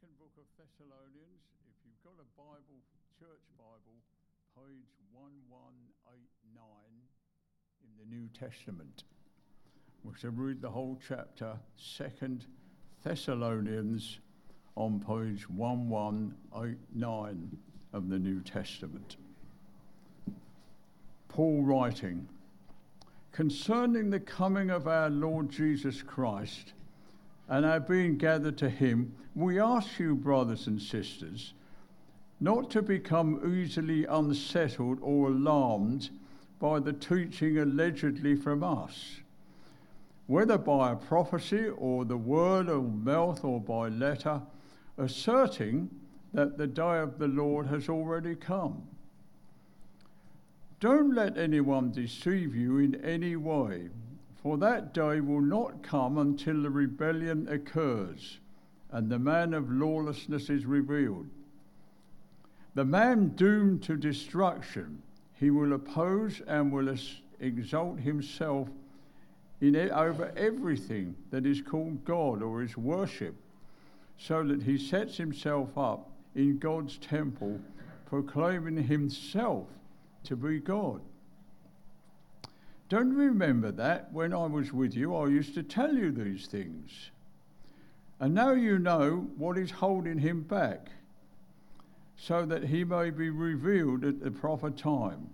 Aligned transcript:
second 0.00 0.18
book 0.18 0.32
of 0.38 0.44
Thessalonians, 0.56 1.42
if 1.68 1.74
you've 1.84 2.00
got 2.02 2.16
a 2.20 2.24
Bible, 2.40 2.80
church 3.18 3.44
Bible, 3.58 4.00
page 4.56 4.88
1189 5.12 6.64
in 7.84 7.90
the 7.98 8.06
New 8.14 8.28
Testament. 8.28 9.04
We 10.02 10.14
shall 10.18 10.30
read 10.30 10.62
the 10.62 10.70
whole 10.70 10.98
chapter, 11.06 11.58
second 11.76 12.46
Thessalonians, 13.04 14.20
on 14.76 15.00
page 15.00 15.46
1189 15.50 17.58
of 17.92 18.08
the 18.08 18.18
New 18.18 18.40
Testament. 18.40 19.18
Paul 21.28 21.62
writing, 21.62 22.26
concerning 23.32 24.08
the 24.08 24.20
coming 24.20 24.70
of 24.70 24.88
our 24.88 25.10
Lord 25.10 25.50
Jesus 25.50 26.00
Christ 26.00 26.72
and 27.50 27.66
are 27.66 27.80
being 27.80 28.16
gathered 28.16 28.56
to 28.56 28.70
him, 28.70 29.12
we 29.34 29.58
ask 29.58 29.98
you, 29.98 30.14
brothers 30.14 30.68
and 30.68 30.80
sisters, 30.80 31.52
not 32.38 32.70
to 32.70 32.80
become 32.80 33.40
easily 33.44 34.06
unsettled 34.06 34.98
or 35.02 35.28
alarmed 35.28 36.08
by 36.60 36.78
the 36.78 36.92
teaching 36.92 37.58
allegedly 37.58 38.36
from 38.36 38.62
us, 38.62 39.16
whether 40.28 40.56
by 40.56 40.92
a 40.92 40.96
prophecy 40.96 41.68
or 41.68 42.04
the 42.04 42.16
word 42.16 42.68
of 42.68 42.94
mouth 42.94 43.44
or 43.44 43.60
by 43.60 43.88
letter, 43.88 44.40
asserting 44.96 45.90
that 46.32 46.56
the 46.56 46.68
day 46.68 47.00
of 47.00 47.18
the 47.18 47.26
Lord 47.26 47.66
has 47.66 47.88
already 47.88 48.36
come. 48.36 48.82
Don't 50.78 51.14
let 51.14 51.36
anyone 51.36 51.90
deceive 51.90 52.54
you 52.54 52.78
in 52.78 52.94
any 53.04 53.34
way 53.34 53.88
for 54.42 54.56
that 54.58 54.94
day 54.94 55.20
will 55.20 55.40
not 55.40 55.82
come 55.82 56.18
until 56.18 56.62
the 56.62 56.70
rebellion 56.70 57.46
occurs 57.48 58.38
and 58.90 59.10
the 59.10 59.18
man 59.18 59.54
of 59.54 59.70
lawlessness 59.70 60.50
is 60.50 60.66
revealed. 60.66 61.26
The 62.74 62.84
man 62.84 63.28
doomed 63.36 63.82
to 63.84 63.96
destruction, 63.96 65.02
he 65.34 65.50
will 65.50 65.72
oppose 65.72 66.40
and 66.46 66.72
will 66.72 66.94
exalt 67.40 68.00
himself 68.00 68.68
in 69.60 69.74
it, 69.74 69.90
over 69.90 70.32
everything 70.36 71.14
that 71.30 71.44
is 71.44 71.60
called 71.60 72.04
God 72.04 72.42
or 72.42 72.62
is 72.62 72.76
worship, 72.76 73.34
so 74.16 74.42
that 74.44 74.62
he 74.62 74.78
sets 74.78 75.16
himself 75.16 75.76
up 75.76 76.10
in 76.34 76.58
God's 76.58 76.96
temple, 76.98 77.60
proclaiming 78.06 78.82
himself 78.82 79.66
to 80.24 80.36
be 80.36 80.58
God. 80.58 81.02
Don't 82.90 83.14
remember 83.14 83.70
that 83.70 84.12
when 84.12 84.34
I 84.34 84.46
was 84.46 84.72
with 84.72 84.96
you, 84.96 85.14
I 85.14 85.28
used 85.28 85.54
to 85.54 85.62
tell 85.62 85.94
you 85.94 86.10
these 86.10 86.46
things. 86.46 87.12
And 88.18 88.34
now 88.34 88.50
you 88.50 88.80
know 88.80 89.28
what 89.36 89.56
is 89.56 89.70
holding 89.70 90.18
him 90.18 90.42
back, 90.42 90.88
so 92.16 92.44
that 92.46 92.64
he 92.64 92.82
may 92.82 93.10
be 93.10 93.30
revealed 93.30 94.04
at 94.04 94.20
the 94.20 94.32
proper 94.32 94.70
time. 94.70 95.30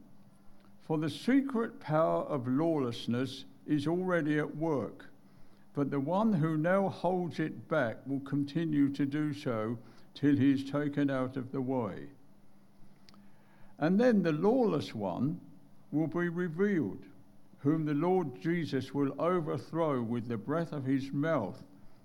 For 0.82 0.98
the 0.98 1.08
secret 1.08 1.80
power 1.80 2.24
of 2.24 2.46
lawlessness 2.46 3.46
is 3.66 3.86
already 3.86 4.38
at 4.38 4.56
work, 4.56 5.06
but 5.72 5.90
the 5.90 5.98
one 5.98 6.34
who 6.34 6.58
now 6.58 6.90
holds 6.90 7.40
it 7.40 7.68
back 7.68 7.96
will 8.06 8.20
continue 8.20 8.90
to 8.90 9.06
do 9.06 9.32
so 9.32 9.78
till 10.12 10.36
he 10.36 10.52
is 10.52 10.70
taken 10.70 11.08
out 11.08 11.38
of 11.38 11.52
the 11.52 11.62
way. 11.62 12.08
And 13.78 13.98
then 13.98 14.22
the 14.22 14.32
lawless 14.32 14.94
one 14.94 15.40
will 15.90 16.06
be 16.06 16.28
revealed 16.28 17.02
whom 17.58 17.84
the 17.84 17.94
Lord 17.94 18.40
Jesus 18.40 18.94
will 18.94 19.14
overthrow 19.18 20.02
with 20.02 20.28
the 20.28 20.36
breath 20.36 20.72
of 20.72 20.84
his 20.84 21.12
mouth 21.12 21.62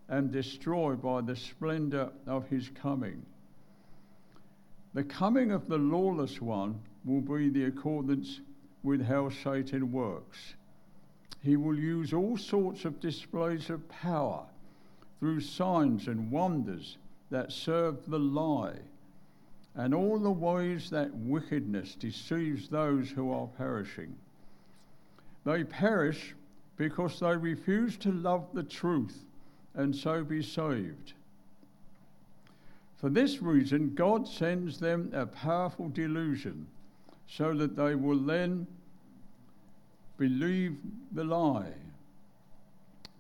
and 0.09 0.31
destroy 0.31 0.95
by 0.95 1.21
the 1.21 1.35
splendor 1.35 2.11
of 2.27 2.47
his 2.47 2.69
coming. 2.69 3.25
The 4.93 5.03
coming 5.03 5.51
of 5.51 5.67
the 5.67 5.77
lawless 5.77 6.41
one 6.41 6.81
will 7.05 7.21
be 7.21 7.49
the 7.49 7.65
accordance 7.65 8.41
with 8.83 9.05
how 9.05 9.29
Satan 9.29 9.91
works. 9.91 10.55
He 11.43 11.55
will 11.55 11.77
use 11.77 12.13
all 12.13 12.37
sorts 12.37 12.85
of 12.85 12.99
displays 12.99 13.69
of 13.69 13.87
power 13.89 14.45
through 15.19 15.41
signs 15.41 16.07
and 16.07 16.31
wonders 16.31 16.97
that 17.29 17.51
serve 17.51 18.05
the 18.07 18.19
lie, 18.19 18.79
and 19.75 19.93
all 19.93 20.19
the 20.19 20.31
ways 20.31 20.89
that 20.89 21.15
wickedness 21.15 21.95
deceives 21.95 22.67
those 22.67 23.09
who 23.09 23.31
are 23.31 23.47
perishing. 23.47 24.15
They 25.43 25.63
perish 25.63 26.35
because 26.77 27.19
they 27.19 27.35
refuse 27.35 27.97
to 27.97 28.11
love 28.11 28.47
the 28.53 28.63
truth 28.63 29.25
and 29.73 29.95
so 29.95 30.23
be 30.23 30.43
saved. 30.43 31.13
For 32.97 33.09
this 33.09 33.41
reason, 33.41 33.95
God 33.95 34.27
sends 34.27 34.79
them 34.79 35.09
a 35.13 35.25
powerful 35.25 35.89
delusion 35.89 36.67
so 37.27 37.53
that 37.55 37.75
they 37.75 37.95
will 37.95 38.19
then 38.19 38.67
believe 40.17 40.77
the 41.13 41.23
lie, 41.23 41.73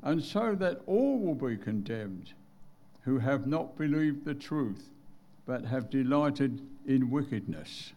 and 0.03 0.21
so 0.21 0.53
that 0.55 0.81
all 0.85 1.17
will 1.17 1.33
be 1.33 1.57
condemned 1.57 2.33
who 3.03 3.17
have 3.17 3.47
not 3.47 3.77
believed 3.77 4.23
the 4.23 4.35
truth 4.35 4.91
but 5.45 5.65
have 5.65 5.89
delighted 5.89 6.61
in 6.85 7.09
wickedness. 7.09 7.93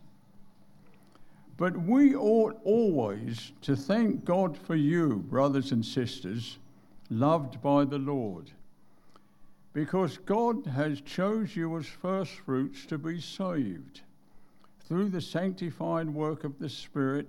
But 1.57 1.77
we 1.77 2.15
ought 2.17 2.59
always 2.65 3.53
to 3.63 3.77
thank 3.77 4.25
God 4.25 4.59
for 4.59 4.75
you, 4.75 5.25
brothers 5.29 5.71
and 5.71 5.85
sisters, 5.85 6.59
loved 7.11 7.63
by 7.63 7.85
the 7.85 7.99
Lord, 7.99 8.51
because 9.73 10.19
God 10.19 10.67
has 10.67 11.01
chose 11.01 11.55
you 11.55 11.77
as 11.79 11.87
firstfruits 11.87 12.87
to 12.87 12.99
be 12.99 13.21
saved 13.21 14.01
through 14.81 15.11
the 15.11 15.21
sanctified 15.21 16.11
work 16.11 16.45
of 16.45 16.59
the 16.59 16.69
Spirit 16.69 17.29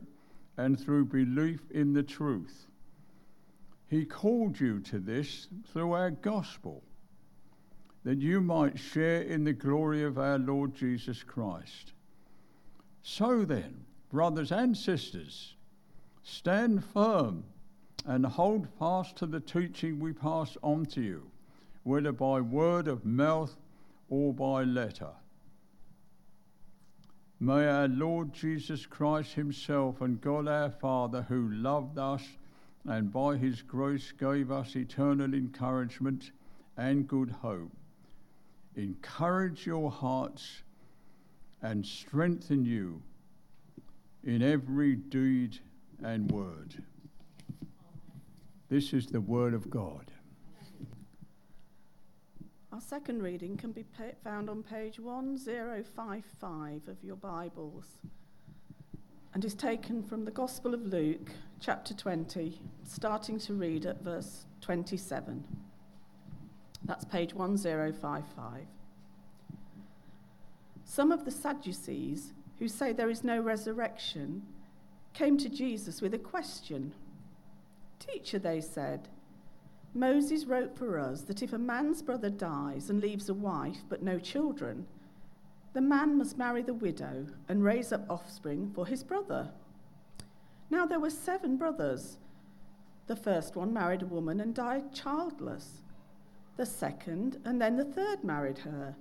and 0.57 0.79
through 0.79 1.05
belief 1.05 1.59
in 1.71 1.93
the 1.93 2.03
truth. 2.03 2.67
He 3.87 4.05
called 4.05 4.59
you 4.59 4.79
to 4.81 4.99
this 4.99 5.47
through 5.71 5.93
our 5.93 6.11
gospel, 6.11 6.81
that 8.03 8.19
you 8.19 8.41
might 8.41 8.79
share 8.79 9.21
in 9.21 9.43
the 9.43 9.53
glory 9.53 10.03
of 10.03 10.17
our 10.17 10.39
Lord 10.39 10.73
Jesus 10.75 11.21
Christ. 11.21 11.93
So 13.03 13.45
then, 13.45 13.85
brothers 14.15 14.53
and 14.53 14.77
sisters, 14.77 15.55
stand 16.23 16.81
firm 16.81 17.43
and 18.05 18.25
hold 18.25 18.65
fast 18.79 19.17
to 19.17 19.25
the 19.25 19.41
teaching 19.41 19.99
we 19.99 20.13
pass 20.13 20.55
on 20.63 20.85
to 20.85 21.01
you, 21.01 21.29
whether 21.83 22.13
by 22.13 22.39
word 22.39 22.87
of 22.87 23.03
mouth 23.03 23.53
or 24.07 24.33
by 24.33 24.63
letter. 24.63 25.09
May 27.41 27.67
our 27.67 27.89
Lord 27.89 28.31
Jesus 28.31 28.85
Christ 28.85 29.33
Himself 29.33 29.99
and 29.99 30.21
God 30.21 30.47
our 30.47 30.69
Father, 30.69 31.23
who 31.23 31.49
loved 31.49 31.97
us 31.97 32.25
and 32.85 33.11
by 33.11 33.35
His 33.35 33.61
grace 33.61 34.13
gave 34.13 34.49
us 34.49 34.77
eternal 34.77 35.33
encouragement 35.33 36.31
and 36.77 37.05
good 37.05 37.31
hope, 37.31 37.75
encourage 38.77 39.65
your 39.65 39.91
hearts 39.91 40.61
and 41.61 41.85
strengthen 41.85 42.63
you 42.63 43.01
in 44.25 44.41
every 44.41 44.95
deed 44.95 45.59
and 46.03 46.31
word. 46.31 46.83
This 48.69 48.91
is 48.91 49.05
the 49.05 49.21
word 49.21 49.53
of 49.53 49.69
God. 49.69 50.11
Our 52.73 52.81
second 52.81 53.21
reading 53.21 53.55
can 53.55 53.71
be 53.71 53.85
found 54.23 54.49
on 54.49 54.63
page 54.63 54.99
1055 54.99 56.87
of 56.87 57.03
your 57.03 57.15
Bibles 57.15 57.85
and 59.33 59.45
is 59.45 59.53
taken 59.53 60.01
from 60.01 60.25
the 60.25 60.31
Gospel 60.31 60.73
of 60.73 60.81
Luke, 60.81 61.29
chapter 61.59 61.93
20, 61.93 62.59
starting 62.83 63.37
to 63.39 63.53
read 63.53 63.85
at 63.85 64.01
verse 64.01 64.45
27. 64.61 65.45
That's 66.83 67.05
page 67.05 67.33
1055. 67.33 68.65
Some 70.83 71.11
of 71.11 71.25
the 71.25 71.31
Sadducees 71.31 72.33
who 72.59 72.67
say 72.67 72.93
there 72.93 73.09
is 73.09 73.23
no 73.23 73.39
resurrection, 73.39 74.43
came 75.13 75.37
to 75.37 75.49
Jesus 75.49 76.01
with 76.01 76.13
a 76.13 76.19
question. 76.19 76.93
Teacher, 77.99 78.39
they 78.39 78.61
said, 78.61 79.07
Moses 79.93 80.45
wrote 80.45 80.77
for 80.77 80.99
us 80.99 81.21
that 81.21 81.41
if 81.41 81.53
a 81.53 81.57
man's 81.57 82.01
brother 82.01 82.29
dies 82.29 82.89
and 82.89 83.01
leaves 83.01 83.29
a 83.29 83.33
wife 83.33 83.83
but 83.87 84.03
no 84.03 84.19
children, 84.19 84.85
the 85.73 85.81
man 85.81 86.17
must 86.17 86.37
marry 86.37 86.61
the 86.61 86.73
widow 86.73 87.27
and 87.47 87.63
raise 87.63 87.91
up 87.91 88.05
offspring 88.09 88.71
for 88.73 88.85
his 88.85 89.03
brother. 89.03 89.49
Now 90.69 90.85
there 90.85 90.99
were 90.99 91.09
seven 91.09 91.57
brothers. 91.57 92.17
The 93.07 93.15
first 93.15 93.55
one 93.55 93.73
married 93.73 94.01
a 94.01 94.05
woman 94.05 94.41
and 94.41 94.53
died 94.53 94.93
childless. 94.93 95.81
The 96.57 96.65
second 96.65 97.39
and 97.45 97.61
then 97.61 97.77
the 97.77 97.85
third 97.85 98.23
married 98.23 98.59
her. 98.59 98.95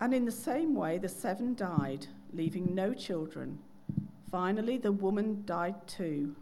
And 0.00 0.12
in 0.12 0.24
the 0.24 0.32
same 0.32 0.74
way, 0.74 0.98
the 0.98 1.08
seven 1.08 1.54
died 1.54 2.06
leaving 2.32 2.74
no 2.74 2.94
children. 2.94 3.58
Finally, 4.30 4.78
the 4.78 4.92
woman 4.92 5.42
died 5.44 5.86
too. 5.86 6.34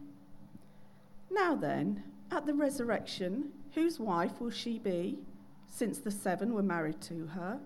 Now 1.29 1.55
then, 1.55 2.03
at 2.31 2.45
the 2.45 2.53
resurrection, 2.53 3.49
whose 3.73 3.99
wife 3.99 4.39
will 4.39 4.51
she 4.51 4.79
be, 4.79 5.19
since 5.67 5.99
the 5.99 6.11
seven 6.11 6.53
were 6.53 6.63
married 6.63 7.01
to 7.01 7.27
her? 7.27 7.59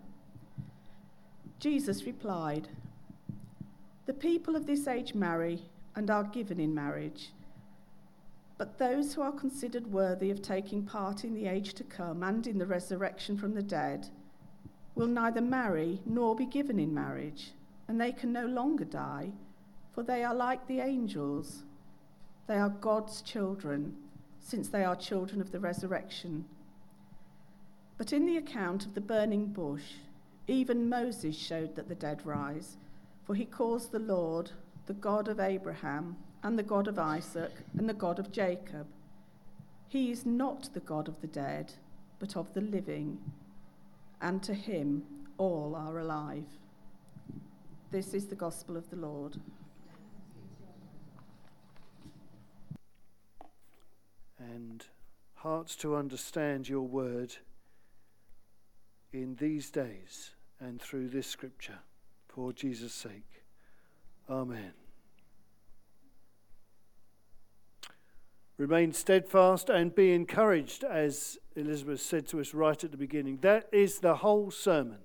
Jesus 1.60 2.06
replied, 2.06 2.68
The 4.06 4.13
people 4.13 4.56
of 4.56 4.66
this 4.66 4.88
age 4.88 5.13
marry 5.13 5.63
and 5.95 6.10
are 6.10 6.24
given 6.24 6.60
in 6.60 6.75
marriage. 6.75 7.31
But 8.57 8.78
those 8.78 9.13
who 9.13 9.21
are 9.21 9.31
considered 9.31 9.92
worthy 9.92 10.31
of 10.31 10.42
taking 10.42 10.83
part 10.83 11.24
in 11.24 11.33
the 11.33 11.48
age 11.48 11.74
to 11.75 11.83
come 11.83 12.24
and 12.24 12.45
in 12.48 12.57
the 12.57 12.66
resurrection 12.66 13.38
from 13.38 13.54
the 13.54 13.63
dead 13.63 14.10
will 14.94 15.07
neither 15.07 15.42
marry 15.42 16.01
nor 16.06 16.36
be 16.36 16.45
given 16.45 16.80
in 16.80 16.94
marriage, 16.94 17.51
and 17.88 18.00
they 18.00 18.12
can 18.12 18.32
no 18.34 18.46
longer 18.46 18.86
die, 18.86 19.32
for 19.94 20.04
they 20.04 20.24
are 20.24 20.36
like 20.36 20.68
the 20.68 20.80
angels. 20.80 21.64
They 22.48 22.58
are 22.58 22.70
God's 22.70 23.22
children, 23.22 23.96
since 24.40 24.70
they 24.70 24.84
are 24.84 24.96
children 24.96 25.42
of 25.42 25.52
the 25.52 25.60
resurrection. 25.60 26.46
But 27.98 28.12
in 28.12 28.26
the 28.26 28.38
account 28.38 28.86
of 28.86 28.94
the 28.94 29.02
burning 29.02 29.48
bush, 29.48 29.94
even 30.48 30.90
Moses 30.90 31.36
showed 31.36 31.76
that 31.76 31.88
the 31.88 31.96
dead 31.96 32.26
rise, 32.26 32.78
for 33.26 33.36
he 33.36 33.46
calls 33.46 33.88
the 33.88 34.00
Lord 34.00 34.52
the 34.86 34.94
God 34.94 35.28
of 35.28 35.40
Abraham 35.40 36.18
and 36.44 36.60
the 36.60 36.64
God 36.64 36.88
of 36.88 37.00
Isaac 37.00 37.52
and 37.78 37.90
the 37.90 37.94
God 37.94 38.20
of 38.20 38.31
Jacob. 38.31 38.86
He 39.88 40.12
is 40.12 40.26
not 40.26 40.70
the 40.74 40.80
God 40.81 41.08
of 41.08 41.22
the 41.22 41.28
dead, 41.28 41.74
but 42.20 42.36
of 42.36 42.54
the 42.54 42.62
living, 42.62 43.18
and 44.22 44.44
to 44.44 44.54
him 44.54 45.04
all 45.38 45.76
are 45.76 45.98
alive. 45.98 46.46
This 47.95 48.13
is 48.13 48.25
the 48.25 48.36
gospel 48.36 48.75
of 48.75 48.89
the 48.89 48.97
Lord. 48.97 49.38
And 54.38 54.86
hearts 55.36 55.77
to 55.77 55.95
understand 55.95 56.68
your 56.68 56.81
word 56.81 57.38
in 59.13 59.38
these 59.39 59.71
days 59.71 60.31
and 60.59 60.81
through 60.81 61.07
this 61.07 61.25
scripture 61.25 61.80
for 62.27 62.51
Jesus' 62.51 62.94
sake. 62.94 63.45
Amen. 64.30 64.74
Remain 68.57 68.92
steadfast 68.92 69.69
and 69.69 69.95
be 69.95 70.12
encouraged, 70.12 70.83
as 70.83 71.38
Elizabeth 71.56 72.01
said 72.01 72.27
to 72.27 72.42
us 72.42 72.53
right 72.53 72.83
at 72.83 72.92
the 72.92 72.97
beginning. 72.97 73.38
That 73.38 73.69
is 73.71 74.00
the 74.00 74.15
whole 74.15 74.51
sermon. 74.51 74.97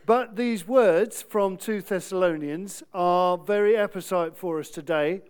but 0.05 0.35
these 0.35 0.67
words 0.67 1.21
from 1.23 1.57
2 1.57 1.81
Thessalonians 1.81 2.83
are 2.93 3.37
very 3.37 3.75
apposite 3.75 4.37
for 4.37 4.59
us 4.59 4.69
today 4.69 5.21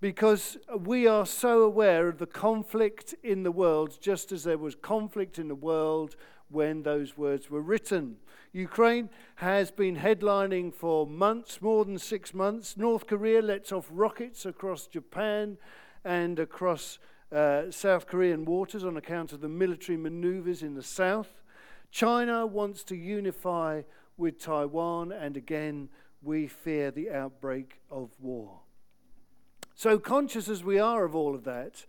because 0.00 0.56
we 0.78 1.06
are 1.06 1.26
so 1.26 1.62
aware 1.62 2.08
of 2.08 2.18
the 2.18 2.26
conflict 2.26 3.14
in 3.22 3.42
the 3.42 3.52
world, 3.52 3.98
just 4.00 4.32
as 4.32 4.44
there 4.44 4.58
was 4.58 4.74
conflict 4.74 5.38
in 5.38 5.48
the 5.48 5.54
world 5.54 6.16
when 6.48 6.82
those 6.82 7.16
words 7.16 7.50
were 7.50 7.60
written. 7.60 8.16
Ukraine 8.52 9.10
has 9.36 9.70
been 9.70 9.96
headlining 9.96 10.74
for 10.74 11.06
months, 11.06 11.60
more 11.60 11.84
than 11.84 11.98
six 11.98 12.32
months. 12.34 12.76
North 12.76 13.06
Korea 13.06 13.42
lets 13.42 13.72
off 13.72 13.88
rockets 13.90 14.46
across 14.46 14.86
Japan 14.86 15.58
and 16.04 16.38
across 16.38 16.98
uh, 17.32 17.70
South 17.70 18.06
Korean 18.06 18.44
waters 18.44 18.84
on 18.84 18.96
account 18.96 19.32
of 19.32 19.40
the 19.40 19.48
military 19.48 19.96
maneuvers 19.96 20.62
in 20.62 20.74
the 20.74 20.82
south. 20.82 21.42
China 21.90 22.46
wants 22.46 22.82
to 22.84 22.96
unify 22.96 23.82
with 24.16 24.38
Taiwan, 24.38 25.12
and 25.12 25.36
again, 25.36 25.88
we 26.22 26.46
fear 26.46 26.90
the 26.90 27.10
outbreak 27.10 27.80
of 27.90 28.10
war. 28.20 28.60
So, 29.74 29.98
conscious 29.98 30.48
as 30.48 30.62
we 30.62 30.78
are 30.78 31.04
of 31.04 31.14
all 31.14 31.34
of 31.34 31.44
that, 31.44 31.86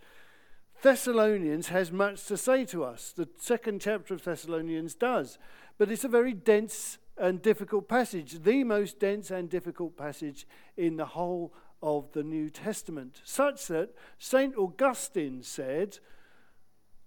Thessalonians 0.81 1.67
has 1.67 1.91
much 1.91 2.25
to 2.25 2.37
say 2.37 2.65
to 2.65 2.83
us. 2.83 3.11
The 3.11 3.27
second 3.37 3.81
chapter 3.81 4.13
of 4.13 4.23
Thessalonians 4.23 4.95
does. 4.95 5.37
But 5.77 5.91
it's 5.91 6.03
a 6.03 6.07
very 6.07 6.33
dense 6.33 6.97
and 7.17 7.41
difficult 7.41 7.87
passage, 7.87 8.43
the 8.43 8.63
most 8.63 8.99
dense 8.99 9.29
and 9.29 9.49
difficult 9.49 9.95
passage 9.97 10.47
in 10.77 10.97
the 10.97 11.05
whole 11.05 11.53
of 11.81 12.11
the 12.11 12.23
New 12.23 12.49
Testament, 12.49 13.21
such 13.23 13.67
that 13.67 13.89
St. 14.19 14.55
Augustine 14.55 15.43
said, 15.43 15.99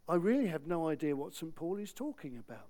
I 0.08 0.16
really 0.16 0.48
have 0.48 0.66
no 0.66 0.88
idea 0.88 1.16
what 1.16 1.34
St. 1.34 1.54
Paul 1.54 1.78
is 1.78 1.92
talking 1.92 2.36
about. 2.36 2.68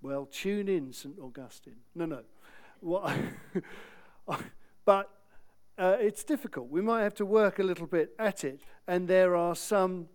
well, 0.00 0.26
tune 0.26 0.68
in, 0.68 0.92
St. 0.92 1.18
Augustine. 1.18 1.76
No, 1.94 2.06
no. 2.06 2.22
What 2.80 3.16
but 4.84 5.10
uh, 5.76 5.96
it's 6.00 6.24
difficult. 6.24 6.70
We 6.70 6.80
might 6.80 7.02
have 7.02 7.14
to 7.16 7.26
work 7.26 7.58
a 7.58 7.62
little 7.62 7.86
bit 7.86 8.12
at 8.18 8.44
it, 8.44 8.60
and 8.86 9.08
there 9.08 9.36
are 9.36 9.54
some 9.54 10.08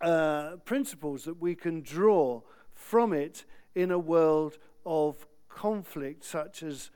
uh, 0.00 0.56
principles 0.64 1.24
that 1.24 1.40
we 1.40 1.54
can 1.54 1.80
draw 1.80 2.42
from 2.74 3.12
it 3.12 3.44
in 3.74 3.90
a 3.90 3.98
world 3.98 4.58
of 4.86 5.26
conflict 5.48 6.24
such 6.24 6.62
as 6.62 6.90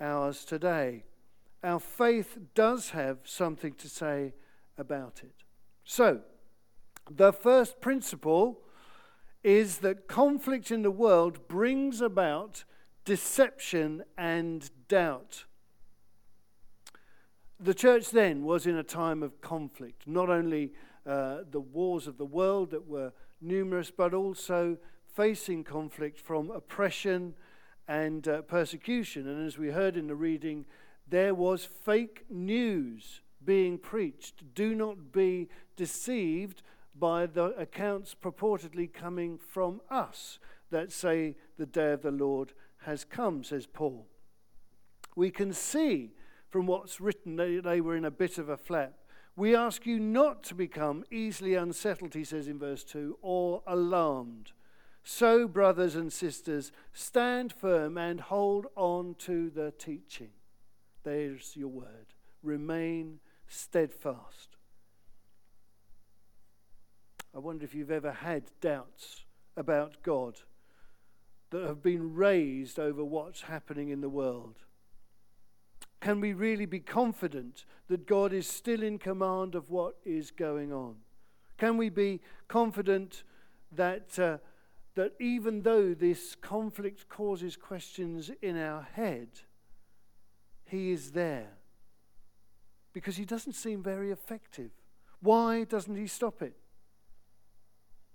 ours 0.00 0.44
today. 0.44 1.04
Our 1.62 1.80
faith 1.80 2.38
does 2.54 2.90
have 2.90 3.18
something 3.24 3.74
to 3.74 3.88
say 3.88 4.34
about 4.76 5.22
it. 5.24 5.44
So, 5.84 6.20
the 7.10 7.32
first 7.32 7.80
principle 7.80 8.60
is 9.42 9.78
that 9.78 10.08
conflict 10.08 10.70
in 10.70 10.82
the 10.82 10.90
world 10.90 11.48
brings 11.48 12.00
about 12.00 12.64
deception 13.04 14.04
and 14.16 14.70
doubt. 14.88 15.44
The 17.58 17.74
church 17.74 18.10
then 18.10 18.44
was 18.44 18.66
in 18.66 18.76
a 18.76 18.84
time 18.84 19.22
of 19.22 19.40
conflict, 19.40 20.06
not 20.06 20.28
only 20.28 20.72
uh, 21.06 21.38
the 21.50 21.60
wars 21.60 22.06
of 22.06 22.18
the 22.18 22.26
world 22.26 22.70
that 22.70 22.86
were 22.86 23.12
numerous, 23.40 23.90
but 23.90 24.14
also 24.14 24.76
facing 25.06 25.64
conflict 25.64 26.20
from 26.20 26.50
oppression 26.50 27.34
and 27.88 28.28
uh, 28.28 28.42
persecution. 28.42 29.26
And 29.26 29.46
as 29.46 29.58
we 29.58 29.70
heard 29.70 29.96
in 29.96 30.06
the 30.06 30.14
reading, 30.14 30.66
there 31.10 31.34
was 31.34 31.64
fake 31.64 32.24
news 32.28 33.22
being 33.44 33.78
preached. 33.78 34.54
Do 34.54 34.74
not 34.74 35.12
be 35.12 35.48
deceived 35.76 36.62
by 36.94 37.26
the 37.26 37.46
accounts 37.56 38.14
purportedly 38.14 38.92
coming 38.92 39.38
from 39.38 39.80
us 39.90 40.38
that 40.70 40.92
say 40.92 41.36
the 41.56 41.66
day 41.66 41.92
of 41.92 42.02
the 42.02 42.10
Lord 42.10 42.52
has 42.84 43.04
come, 43.04 43.42
says 43.42 43.66
Paul. 43.66 44.06
We 45.16 45.30
can 45.30 45.52
see 45.52 46.10
from 46.48 46.66
what's 46.66 47.00
written, 47.00 47.36
they, 47.36 47.58
they 47.58 47.80
were 47.80 47.96
in 47.96 48.04
a 48.04 48.10
bit 48.10 48.38
of 48.38 48.48
a 48.48 48.56
flap. 48.56 48.94
We 49.36 49.54
ask 49.54 49.86
you 49.86 50.00
not 50.00 50.42
to 50.44 50.54
become 50.54 51.04
easily 51.10 51.54
unsettled, 51.54 52.14
he 52.14 52.24
says 52.24 52.48
in 52.48 52.58
verse 52.58 52.82
2, 52.84 53.18
or 53.22 53.62
alarmed. 53.66 54.52
So, 55.04 55.46
brothers 55.46 55.94
and 55.94 56.12
sisters, 56.12 56.72
stand 56.92 57.52
firm 57.52 57.96
and 57.96 58.20
hold 58.20 58.66
on 58.76 59.14
to 59.20 59.48
the 59.50 59.72
teaching. 59.78 60.30
There's 61.08 61.56
your 61.56 61.68
word. 61.68 62.12
Remain 62.42 63.20
steadfast. 63.46 64.58
I 67.34 67.38
wonder 67.38 67.64
if 67.64 67.74
you've 67.74 67.90
ever 67.90 68.12
had 68.12 68.50
doubts 68.60 69.24
about 69.56 70.02
God 70.02 70.40
that 71.48 71.64
have 71.64 71.82
been 71.82 72.14
raised 72.14 72.78
over 72.78 73.02
what's 73.02 73.40
happening 73.40 73.88
in 73.88 74.02
the 74.02 74.10
world. 74.10 74.56
Can 76.02 76.20
we 76.20 76.34
really 76.34 76.66
be 76.66 76.80
confident 76.80 77.64
that 77.88 78.06
God 78.06 78.34
is 78.34 78.46
still 78.46 78.82
in 78.82 78.98
command 78.98 79.54
of 79.54 79.70
what 79.70 79.96
is 80.04 80.30
going 80.30 80.74
on? 80.74 80.96
Can 81.56 81.78
we 81.78 81.88
be 81.88 82.20
confident 82.48 83.22
that, 83.72 84.18
uh, 84.18 84.36
that 84.94 85.14
even 85.18 85.62
though 85.62 85.94
this 85.94 86.34
conflict 86.34 87.08
causes 87.08 87.56
questions 87.56 88.30
in 88.42 88.58
our 88.58 88.82
head, 88.82 89.28
He 90.68 90.90
is 90.90 91.12
there? 91.12 91.48
Because 92.92 93.16
He 93.16 93.24
doesn't 93.24 93.54
seem 93.54 93.82
very 93.82 94.10
effective. 94.10 94.70
Why 95.20 95.64
doesn't 95.64 95.96
He 95.96 96.06
stop 96.06 96.42
it? 96.42 96.54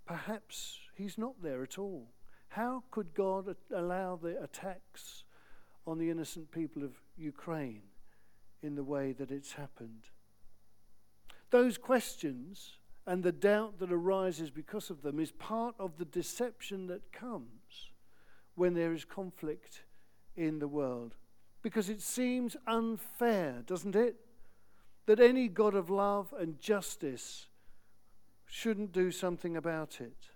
Perhaps 0.06 0.80
He's 0.96 1.18
not 1.18 1.42
there 1.42 1.64
at 1.64 1.78
all. 1.78 2.10
How 2.50 2.84
could 2.92 3.14
God 3.14 3.56
allow 3.74 4.16
the 4.16 4.42
attacks 4.42 5.24
on 5.86 5.98
the 5.98 6.10
innocent 6.10 6.52
people 6.52 6.84
of 6.84 6.92
Ukraine 7.18 7.82
in 8.62 8.76
the 8.76 8.84
way 8.84 9.12
that 9.12 9.32
it's 9.32 9.54
happened. 9.54 10.10
Those 11.50 11.78
questions 11.78 12.78
and 13.06 13.22
the 13.22 13.32
doubt 13.32 13.80
that 13.80 13.92
arises 13.92 14.50
because 14.50 14.90
of 14.90 15.02
them 15.02 15.20
is 15.20 15.32
part 15.32 15.76
of 15.78 15.98
the 15.98 16.06
deception 16.06 16.88
that 16.88 17.12
comes 17.12 17.92
when 18.56 18.74
there 18.74 18.94
is 18.94 19.04
conflict 19.04 19.84
in 20.36 20.60
the 20.60 20.68
world. 20.68 21.16
Because 21.64 21.90
it 21.90 22.02
seems 22.02 22.56
unfair, 22.68 23.64
doesn't 23.66 23.96
it? 23.96 24.18
That 25.06 25.20
any 25.20 25.48
God 25.48 25.74
of 25.74 25.90
love 25.90 26.34
and 26.38 26.60
justice 26.60 27.48
shouldn't 28.46 28.92
do 28.92 29.10
something 29.12 29.58
about 29.58 30.00
it. 30.00 30.30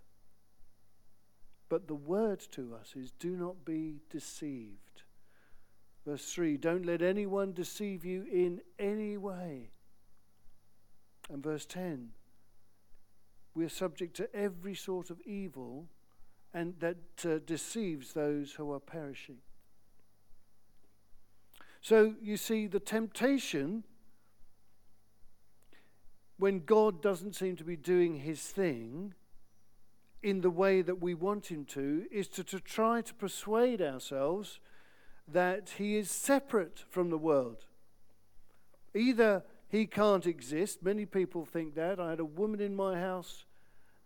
But 1.70 1.88
the 1.88 1.96
word 1.96 2.40
to 2.52 2.74
us 2.74 2.96
is 2.96 3.12
do 3.12 3.36
not 3.36 3.66
be 3.66 4.00
deceived. 4.10 5.04
Verse 6.06 6.32
3 6.32 6.58
Don't 6.58 6.86
let 6.86 7.02
anyone 7.02 7.52
deceive 7.52 8.06
you 8.06 8.26
in 8.32 8.62
any 8.80 9.18
way. 9.18 9.72
And 11.30 11.44
verse 11.44 11.66
10. 11.66 12.12
We 13.54 13.66
are 13.66 13.70
subject 13.70 14.16
to 14.18 14.34
every 14.34 14.76
sort 14.76 15.10
of 15.10 15.20
evil 15.26 15.90
and 16.54 16.76
that 16.80 16.98
uh, 17.26 17.40
deceives 17.46 18.14
those 18.14 18.54
who 18.54 18.72
are 18.72 18.80
perishing. 18.80 19.38
So 21.88 22.16
you 22.22 22.36
see, 22.36 22.68
the 22.68 22.82
temptation 22.82 23.86
when 26.38 26.66
God 26.66 27.02
doesn't 27.02 27.34
seem 27.34 27.56
to 27.56 27.64
be 27.64 27.78
doing 27.78 28.18
his 28.18 28.42
thing 28.42 29.14
in 30.22 30.42
the 30.42 30.50
way 30.50 30.82
that 30.82 31.02
we 31.02 31.14
want 31.14 31.46
him 31.46 31.64
to 31.68 32.06
is 32.12 32.28
to, 32.28 32.44
to 32.44 32.60
try 32.60 33.00
to 33.00 33.14
persuade 33.14 33.82
ourselves 33.82 34.60
that 35.30 35.76
he 35.78 35.96
is 35.96 36.12
separate 36.12 36.84
from 36.90 37.10
the 37.10 37.18
world. 37.18 37.64
Either 38.94 39.46
he 39.70 39.86
can't 39.86 40.28
exist, 40.28 40.84
many 40.84 41.06
people 41.06 41.46
think 41.46 41.74
that. 41.76 42.02
I 42.02 42.10
had 42.10 42.20
a 42.20 42.26
woman 42.26 42.60
in 42.60 42.76
my 42.76 43.00
house 43.00 43.46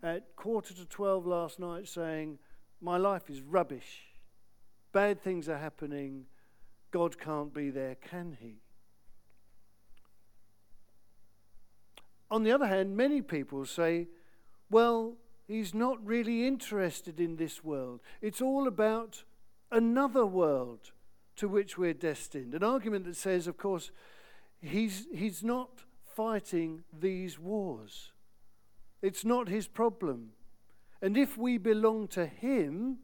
at 0.03 0.35
quarter 0.35 0.75
to 0.75 0.85
12 0.85 1.25
last 1.25 1.57
night 1.57 1.87
saying, 1.87 2.37
My 2.79 2.97
life 2.97 3.27
is 3.27 3.41
rubbish. 3.41 4.01
Bad 4.91 5.23
things 5.23 5.49
are 5.49 5.57
happening. 5.57 6.27
God 6.91 7.19
can't 7.19 7.53
be 7.53 7.69
there, 7.69 7.95
can 7.95 8.37
he? 8.39 8.57
On 12.29 12.43
the 12.43 12.51
other 12.51 12.67
hand, 12.67 12.95
many 12.95 13.21
people 13.21 13.65
say, 13.65 14.07
well, 14.69 15.15
he's 15.47 15.73
not 15.73 16.05
really 16.05 16.47
interested 16.47 17.19
in 17.19 17.35
this 17.35 17.63
world. 17.63 17.99
It's 18.21 18.41
all 18.41 18.67
about 18.67 19.23
another 19.71 20.25
world 20.25 20.91
to 21.37 21.47
which 21.47 21.77
we're 21.77 21.93
destined. 21.93 22.53
An 22.53 22.63
argument 22.63 23.05
that 23.05 23.17
says, 23.17 23.47
of 23.47 23.57
course, 23.57 23.91
he's, 24.61 25.07
he's 25.13 25.43
not 25.43 25.83
fighting 26.15 26.83
these 26.97 27.39
wars. 27.39 28.11
It's 29.01 29.25
not 29.25 29.49
his 29.49 29.67
problem. 29.67 30.31
And 31.01 31.17
if 31.17 31.37
we 31.37 31.57
belong 31.57 32.07
to 32.09 32.25
him, 32.25 32.99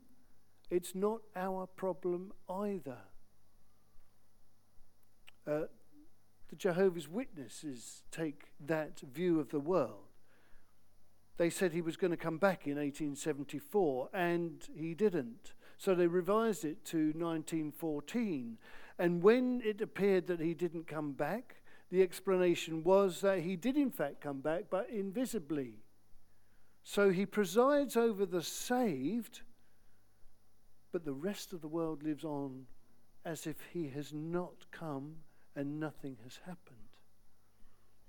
it's 0.70 0.94
not 0.94 1.22
our 1.36 1.66
problem 1.66 2.32
either. 2.50 3.00
Uh, 5.48 5.62
the 6.50 6.56
Jehovah's 6.56 7.08
Witnesses 7.08 8.04
take 8.12 8.46
that 8.66 9.00
view 9.00 9.40
of 9.40 9.50
the 9.50 9.60
world. 9.60 10.08
They 11.38 11.50
said 11.50 11.72
he 11.72 11.82
was 11.82 11.98
going 11.98 12.12
to 12.12 12.18
come 12.18 12.38
back 12.38 12.66
in 12.66 12.76
1874, 12.76 14.10
and 14.14 14.68
he 14.76 14.94
didn't. 14.94 15.54
So 15.78 15.94
they 15.94 16.08
revised 16.08 16.66
it 16.66 16.84
to 16.86 17.14
1914. 17.14 18.58
And 18.98 19.22
when 19.22 19.62
it 19.64 19.80
appeared 19.82 20.28
that 20.28 20.40
he 20.40 20.54
didn't 20.54 20.88
come 20.88 21.12
back, 21.12 21.58
the 21.92 22.02
explanation 22.02 22.84
was 22.84 23.22
that 23.22 23.42
he 23.42 23.56
did, 23.56 23.78
in 23.78 23.92
fact, 23.92 24.20
come 24.22 24.42
back, 24.42 24.66
but 24.70 24.90
invisibly. 24.90 25.84
So 26.84 27.12
he 27.12 27.26
presides 27.26 27.96
over 27.96 28.26
the 28.26 28.42
saved, 28.42 29.42
but 30.92 31.06
the 31.06 31.14
rest 31.14 31.54
of 31.54 31.62
the 31.62 31.68
world 31.68 32.02
lives 32.02 32.24
on 32.24 32.66
as 33.24 33.46
if 33.46 33.58
he 33.74 33.90
has 33.90 34.12
not 34.14 34.66
come 34.72 35.18
and 35.58 35.80
nothing 35.80 36.16
has 36.24 36.40
happened. 36.46 36.78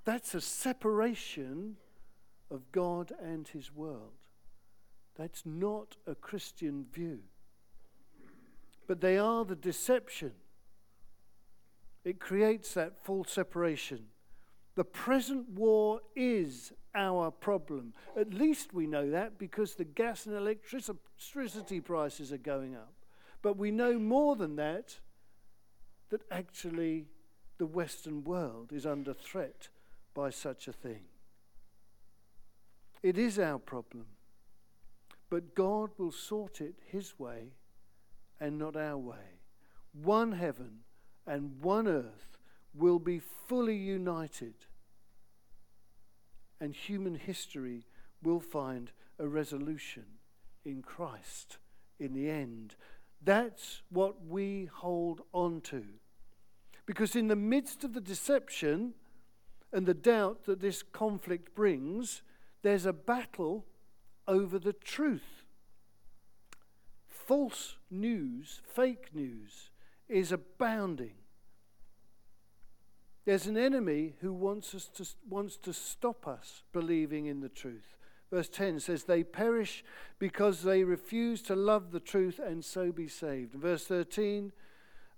That's 0.04 0.34
a 0.34 0.40
separation 0.40 1.76
of 2.50 2.70
God 2.70 3.10
and 3.20 3.48
His 3.48 3.74
world. 3.74 4.12
That's 5.16 5.44
not 5.44 5.96
a 6.06 6.14
Christian 6.14 6.86
view. 6.92 7.20
But 8.86 9.00
they 9.00 9.18
are 9.18 9.44
the 9.44 9.56
deception. 9.56 10.32
It 12.04 12.20
creates 12.20 12.74
that 12.74 13.02
full 13.02 13.24
separation. 13.24 14.04
The 14.76 14.84
present 14.84 15.48
war 15.48 16.00
is 16.14 16.72
our 16.94 17.30
problem. 17.30 17.94
At 18.16 18.32
least 18.32 18.72
we 18.72 18.86
know 18.86 19.10
that 19.10 19.38
because 19.38 19.74
the 19.74 19.84
gas 19.84 20.26
and 20.26 20.36
electricity 20.36 21.80
prices 21.80 22.32
are 22.32 22.38
going 22.38 22.76
up. 22.76 22.92
But 23.42 23.56
we 23.56 23.70
know 23.70 23.98
more 23.98 24.36
than 24.36 24.56
that, 24.56 24.98
that 26.10 26.22
actually 26.30 27.06
the 27.58 27.66
Western 27.66 28.24
world 28.24 28.72
is 28.72 28.86
under 28.86 29.12
threat 29.12 29.68
by 30.14 30.30
such 30.30 30.68
a 30.68 30.72
thing. 30.72 31.02
It 33.02 33.18
is 33.18 33.38
our 33.38 33.58
problem, 33.58 34.06
but 35.30 35.54
God 35.54 35.90
will 35.98 36.12
sort 36.12 36.60
it 36.60 36.74
His 36.86 37.18
way 37.18 37.52
and 38.40 38.58
not 38.58 38.76
our 38.76 38.96
way. 38.96 39.40
One 39.92 40.32
heaven 40.32 40.80
and 41.26 41.60
one 41.60 41.86
earth 41.86 42.38
will 42.74 42.98
be 42.98 43.20
fully 43.48 43.76
united, 43.76 44.54
and 46.60 46.74
human 46.74 47.16
history 47.16 47.86
will 48.22 48.40
find 48.40 48.90
a 49.18 49.26
resolution 49.26 50.04
in 50.64 50.82
Christ 50.82 51.58
in 51.98 52.14
the 52.14 52.30
end. 52.30 52.76
That's 53.22 53.82
what 53.90 54.24
we 54.26 54.68
hold 54.72 55.22
on 55.32 55.60
to. 55.62 55.84
Because 56.88 57.14
in 57.14 57.28
the 57.28 57.36
midst 57.36 57.84
of 57.84 57.92
the 57.92 58.00
deception 58.00 58.94
and 59.74 59.84
the 59.84 59.92
doubt 59.92 60.44
that 60.44 60.60
this 60.60 60.82
conflict 60.82 61.54
brings, 61.54 62.22
there's 62.62 62.86
a 62.86 62.94
battle 62.94 63.66
over 64.26 64.58
the 64.58 64.72
truth. 64.72 65.44
False 67.06 67.76
news, 67.90 68.62
fake 68.64 69.10
news, 69.12 69.68
is 70.08 70.32
abounding. 70.32 71.16
There's 73.26 73.46
an 73.46 73.58
enemy 73.58 74.14
who 74.22 74.32
wants, 74.32 74.74
us 74.74 74.86
to, 74.94 75.06
wants 75.28 75.58
to 75.58 75.74
stop 75.74 76.26
us 76.26 76.62
believing 76.72 77.26
in 77.26 77.42
the 77.42 77.50
truth. 77.50 77.98
Verse 78.32 78.48
10 78.48 78.80
says, 78.80 79.04
They 79.04 79.24
perish 79.24 79.84
because 80.18 80.62
they 80.62 80.84
refuse 80.84 81.42
to 81.42 81.54
love 81.54 81.90
the 81.90 82.00
truth 82.00 82.38
and 82.38 82.64
so 82.64 82.92
be 82.92 83.08
saved. 83.08 83.52
Verse 83.52 83.84
13, 83.84 84.52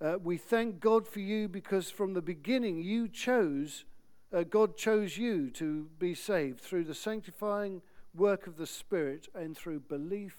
uh, 0.00 0.16
we 0.22 0.36
thank 0.38 0.80
God 0.80 1.06
for 1.06 1.20
you 1.20 1.46
because 1.48 1.90
from 1.90 2.14
the 2.14 2.22
beginning 2.22 2.80
you 2.80 3.06
chose, 3.06 3.84
uh, 4.32 4.44
God 4.44 4.76
chose 4.76 5.18
you 5.18 5.50
to 5.50 5.88
be 5.98 6.14
saved 6.14 6.60
through 6.60 6.84
the 6.84 6.94
sanctifying 6.94 7.82
work 8.14 8.46
of 8.46 8.56
the 8.56 8.66
Spirit 8.66 9.28
and 9.34 9.56
through 9.56 9.80
belief 9.80 10.36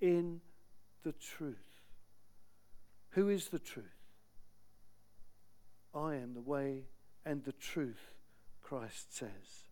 in 0.00 0.40
the 1.02 1.12
truth. 1.12 1.56
Who 3.10 3.28
is 3.28 3.48
the 3.48 3.58
truth? 3.58 3.86
I 5.94 6.16
am 6.16 6.34
the 6.34 6.42
way 6.42 6.84
and 7.24 7.42
the 7.44 7.52
truth, 7.52 8.14
Christ 8.62 9.16
says. 9.16 9.64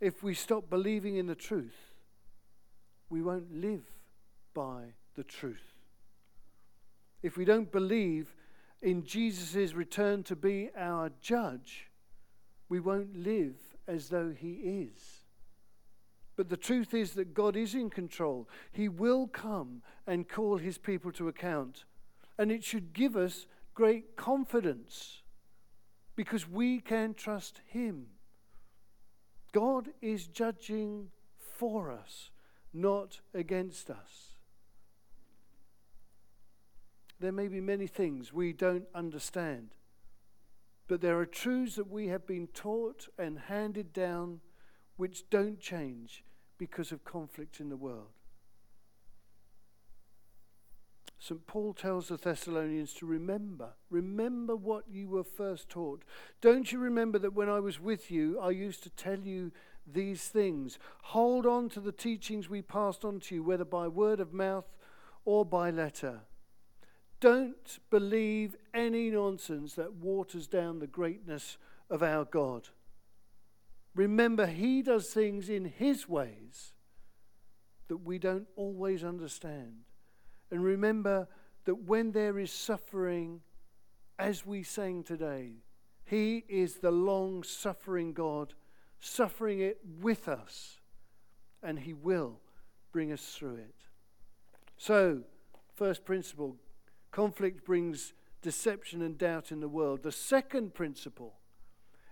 If 0.00 0.22
we 0.22 0.34
stop 0.34 0.70
believing 0.70 1.16
in 1.16 1.26
the 1.26 1.34
truth, 1.34 1.94
we 3.10 3.22
won't 3.22 3.54
live 3.54 3.84
by 4.54 4.94
the 5.14 5.22
truth 5.22 5.73
if 7.24 7.38
we 7.38 7.46
don't 7.46 7.72
believe 7.72 8.36
in 8.82 9.02
Jesus' 9.02 9.72
return 9.72 10.22
to 10.24 10.36
be 10.36 10.68
our 10.76 11.10
judge, 11.22 11.88
we 12.68 12.80
won't 12.80 13.16
live 13.16 13.56
as 13.88 14.10
though 14.10 14.30
he 14.30 14.52
is. 14.92 15.24
But 16.36 16.50
the 16.50 16.58
truth 16.58 16.92
is 16.92 17.12
that 17.12 17.32
God 17.32 17.56
is 17.56 17.74
in 17.74 17.88
control. 17.88 18.46
He 18.72 18.90
will 18.90 19.26
come 19.26 19.80
and 20.06 20.28
call 20.28 20.58
his 20.58 20.76
people 20.76 21.12
to 21.12 21.28
account. 21.28 21.86
And 22.36 22.52
it 22.52 22.62
should 22.62 22.92
give 22.92 23.16
us 23.16 23.46
great 23.72 24.16
confidence 24.16 25.22
because 26.16 26.46
we 26.46 26.78
can 26.78 27.14
trust 27.14 27.62
him. 27.64 28.08
God 29.52 29.88
is 30.02 30.26
judging 30.26 31.08
for 31.38 31.90
us, 31.90 32.30
not 32.74 33.20
against 33.32 33.88
us. 33.88 34.33
There 37.24 37.32
may 37.32 37.48
be 37.48 37.62
many 37.62 37.86
things 37.86 38.34
we 38.34 38.52
don't 38.52 38.84
understand, 38.94 39.70
but 40.88 41.00
there 41.00 41.18
are 41.18 41.24
truths 41.24 41.76
that 41.76 41.90
we 41.90 42.08
have 42.08 42.26
been 42.26 42.48
taught 42.48 43.08
and 43.18 43.38
handed 43.38 43.94
down 43.94 44.40
which 44.96 45.30
don't 45.30 45.58
change 45.58 46.22
because 46.58 46.92
of 46.92 47.02
conflict 47.02 47.60
in 47.60 47.70
the 47.70 47.78
world. 47.78 48.10
St. 51.18 51.46
Paul 51.46 51.72
tells 51.72 52.08
the 52.08 52.18
Thessalonians 52.18 52.92
to 52.92 53.06
remember. 53.06 53.70
Remember 53.88 54.54
what 54.54 54.84
you 54.90 55.08
were 55.08 55.24
first 55.24 55.70
taught. 55.70 56.04
Don't 56.42 56.72
you 56.72 56.78
remember 56.78 57.18
that 57.20 57.32
when 57.32 57.48
I 57.48 57.58
was 57.58 57.80
with 57.80 58.10
you, 58.10 58.38
I 58.38 58.50
used 58.50 58.82
to 58.82 58.90
tell 58.90 59.20
you 59.20 59.50
these 59.90 60.28
things? 60.28 60.78
Hold 61.04 61.46
on 61.46 61.70
to 61.70 61.80
the 61.80 61.90
teachings 61.90 62.50
we 62.50 62.60
passed 62.60 63.02
on 63.02 63.18
to 63.20 63.36
you, 63.36 63.42
whether 63.42 63.64
by 63.64 63.88
word 63.88 64.20
of 64.20 64.34
mouth 64.34 64.66
or 65.24 65.46
by 65.46 65.70
letter. 65.70 66.20
Don't 67.24 67.78
believe 67.88 68.54
any 68.74 69.08
nonsense 69.08 69.72
that 69.76 69.94
waters 69.94 70.46
down 70.46 70.78
the 70.78 70.86
greatness 70.86 71.56
of 71.88 72.02
our 72.02 72.26
God. 72.26 72.68
Remember, 73.94 74.44
He 74.44 74.82
does 74.82 75.08
things 75.08 75.48
in 75.48 75.64
His 75.64 76.06
ways 76.06 76.74
that 77.88 78.04
we 78.04 78.18
don't 78.18 78.46
always 78.56 79.02
understand. 79.02 79.84
And 80.50 80.62
remember 80.62 81.26
that 81.64 81.86
when 81.86 82.12
there 82.12 82.38
is 82.38 82.52
suffering, 82.52 83.40
as 84.18 84.44
we 84.44 84.62
sang 84.62 85.02
today, 85.02 85.62
He 86.04 86.44
is 86.46 86.76
the 86.76 86.90
long 86.90 87.42
suffering 87.42 88.12
God, 88.12 88.52
suffering 89.00 89.60
it 89.60 89.78
with 89.98 90.28
us, 90.28 90.78
and 91.62 91.78
He 91.78 91.94
will 91.94 92.40
bring 92.92 93.12
us 93.12 93.34
through 93.34 93.54
it. 93.54 93.76
So, 94.76 95.22
first 95.74 96.04
principle 96.04 96.58
conflict 97.14 97.64
brings 97.64 98.12
deception 98.42 99.00
and 99.00 99.16
doubt 99.16 99.52
in 99.52 99.60
the 99.60 99.68
world. 99.68 100.02
The 100.02 100.10
second 100.10 100.74
principle 100.74 101.34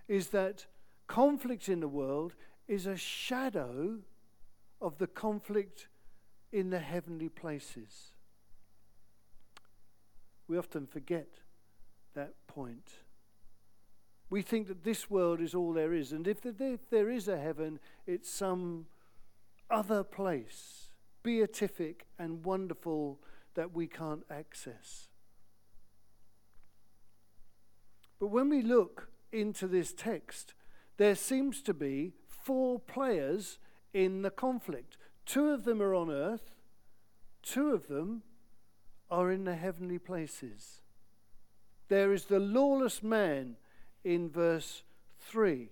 is 0.07 0.29
that 0.29 0.65
conflict 1.07 1.67
in 1.67 1.81
the 1.81 1.89
world 1.89 2.35
is 2.69 2.85
a 2.85 2.95
shadow 2.95 3.97
of 4.79 4.97
the 4.99 5.07
conflict 5.07 5.89
in 6.53 6.69
the 6.69 6.79
heavenly 6.79 7.27
places. 7.27 8.13
We 10.47 10.57
often 10.57 10.87
forget 10.87 11.27
that 12.13 12.35
point. 12.47 12.89
We 14.29 14.41
think 14.41 14.67
that 14.69 14.85
this 14.85 15.09
world 15.09 15.41
is 15.41 15.53
all 15.53 15.73
there 15.73 15.93
is, 15.93 16.13
and 16.13 16.25
if 16.29 16.39
there 16.89 17.09
is 17.09 17.27
a 17.27 17.37
heaven, 17.37 17.79
it's 18.07 18.29
some 18.29 18.85
other 19.69 20.01
place, 20.01 20.91
beatific 21.23 22.05
and 22.17 22.45
wonderful, 22.45 23.19
that 23.55 23.73
we 23.73 23.87
can't 23.87 24.23
access. 24.29 25.07
But 28.19 28.27
when 28.27 28.49
we 28.49 28.61
look 28.61 29.09
into 29.31 29.67
this 29.67 29.93
text, 29.93 30.53
there 30.97 31.15
seems 31.15 31.61
to 31.63 31.73
be 31.73 32.13
four 32.27 32.79
players 32.79 33.57
in 33.93 34.21
the 34.21 34.29
conflict. 34.29 34.97
Two 35.25 35.49
of 35.49 35.65
them 35.65 35.81
are 35.81 35.93
on 35.93 36.09
earth, 36.09 36.55
two 37.41 37.71
of 37.71 37.87
them 37.87 38.23
are 39.09 39.31
in 39.31 39.43
the 39.43 39.55
heavenly 39.55 39.99
places. 39.99 40.81
There 41.89 42.13
is 42.13 42.25
the 42.25 42.39
lawless 42.39 43.03
man 43.03 43.57
in 44.03 44.29
verse 44.29 44.83
3 45.19 45.69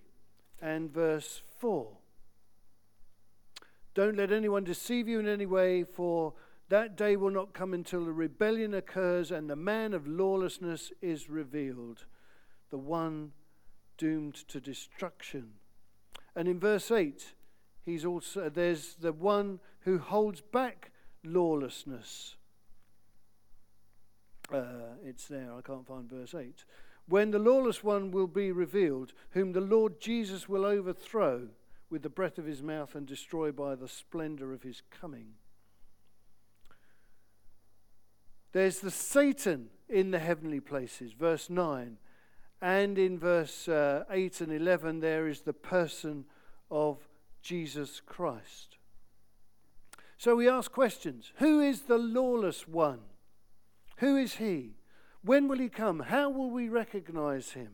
and 0.60 0.92
verse 0.92 1.42
4. 1.58 1.88
Don't 3.94 4.16
let 4.16 4.32
anyone 4.32 4.64
deceive 4.64 5.08
you 5.08 5.20
in 5.20 5.28
any 5.28 5.46
way, 5.46 5.84
for 5.84 6.34
that 6.72 6.96
day 6.96 7.16
will 7.16 7.30
not 7.30 7.52
come 7.52 7.74
until 7.74 8.02
the 8.02 8.14
rebellion 8.14 8.72
occurs 8.72 9.30
and 9.30 9.50
the 9.50 9.54
man 9.54 9.92
of 9.92 10.06
lawlessness 10.06 10.90
is 11.02 11.28
revealed, 11.28 12.06
the 12.70 12.78
one 12.78 13.32
doomed 13.98 14.34
to 14.48 14.58
destruction. 14.58 15.50
And 16.34 16.48
in 16.48 16.58
verse 16.58 16.90
8, 16.90 17.34
he's 17.84 18.06
also 18.06 18.48
there's 18.48 18.94
the 18.94 19.12
one 19.12 19.60
who 19.80 19.98
holds 19.98 20.40
back 20.40 20.92
lawlessness. 21.22 22.36
Uh, 24.50 24.96
it's 25.04 25.28
there, 25.28 25.52
I 25.52 25.60
can't 25.60 25.86
find 25.86 26.08
verse 26.08 26.34
8. 26.34 26.64
When 27.06 27.32
the 27.32 27.38
lawless 27.38 27.84
one 27.84 28.12
will 28.12 28.26
be 28.26 28.50
revealed, 28.50 29.12
whom 29.32 29.52
the 29.52 29.60
Lord 29.60 30.00
Jesus 30.00 30.48
will 30.48 30.64
overthrow 30.64 31.48
with 31.90 32.00
the 32.00 32.08
breath 32.08 32.38
of 32.38 32.46
his 32.46 32.62
mouth 32.62 32.94
and 32.94 33.06
destroy 33.06 33.52
by 33.52 33.74
the 33.74 33.88
splendor 33.88 34.54
of 34.54 34.62
his 34.62 34.80
coming. 34.90 35.34
There's 38.52 38.80
the 38.80 38.90
Satan 38.90 39.68
in 39.88 40.10
the 40.10 40.18
heavenly 40.18 40.60
places, 40.60 41.12
verse 41.12 41.48
9. 41.50 41.98
And 42.60 42.98
in 42.98 43.18
verse 43.18 43.66
uh, 43.66 44.04
8 44.10 44.40
and 44.42 44.52
11, 44.52 45.00
there 45.00 45.26
is 45.26 45.40
the 45.40 45.52
person 45.52 46.24
of 46.70 46.98
Jesus 47.42 48.00
Christ. 48.04 48.76
So 50.16 50.36
we 50.36 50.48
ask 50.48 50.70
questions 50.70 51.32
Who 51.36 51.60
is 51.60 51.82
the 51.82 51.98
lawless 51.98 52.68
one? 52.68 53.00
Who 53.98 54.16
is 54.16 54.36
he? 54.36 54.76
When 55.24 55.48
will 55.48 55.58
he 55.58 55.68
come? 55.68 56.00
How 56.00 56.30
will 56.30 56.50
we 56.50 56.68
recognize 56.68 57.52
him? 57.52 57.72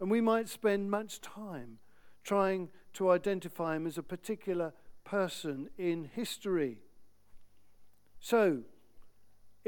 And 0.00 0.10
we 0.10 0.20
might 0.20 0.48
spend 0.48 0.90
much 0.90 1.20
time 1.20 1.78
trying 2.22 2.68
to 2.94 3.10
identify 3.10 3.76
him 3.76 3.86
as 3.86 3.98
a 3.98 4.02
particular 4.02 4.72
person 5.04 5.70
in 5.78 6.10
history. 6.14 6.78
So, 8.20 8.62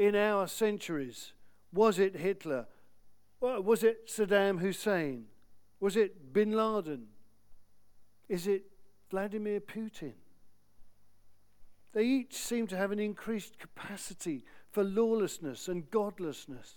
in 0.01 0.15
our 0.15 0.47
centuries, 0.47 1.33
was 1.71 1.99
it 1.99 2.15
Hitler? 2.15 2.65
Was 3.39 3.83
it 3.83 4.07
Saddam 4.07 4.59
Hussein? 4.59 5.25
Was 5.79 5.95
it 5.95 6.33
bin 6.33 6.53
Laden? 6.53 7.05
Is 8.27 8.47
it 8.47 8.63
Vladimir 9.11 9.59
Putin? 9.59 10.13
They 11.93 12.03
each 12.03 12.35
seem 12.35 12.65
to 12.67 12.77
have 12.77 12.91
an 12.91 12.97
increased 12.97 13.59
capacity 13.59 14.43
for 14.71 14.83
lawlessness 14.83 15.67
and 15.67 15.91
godlessness. 15.91 16.73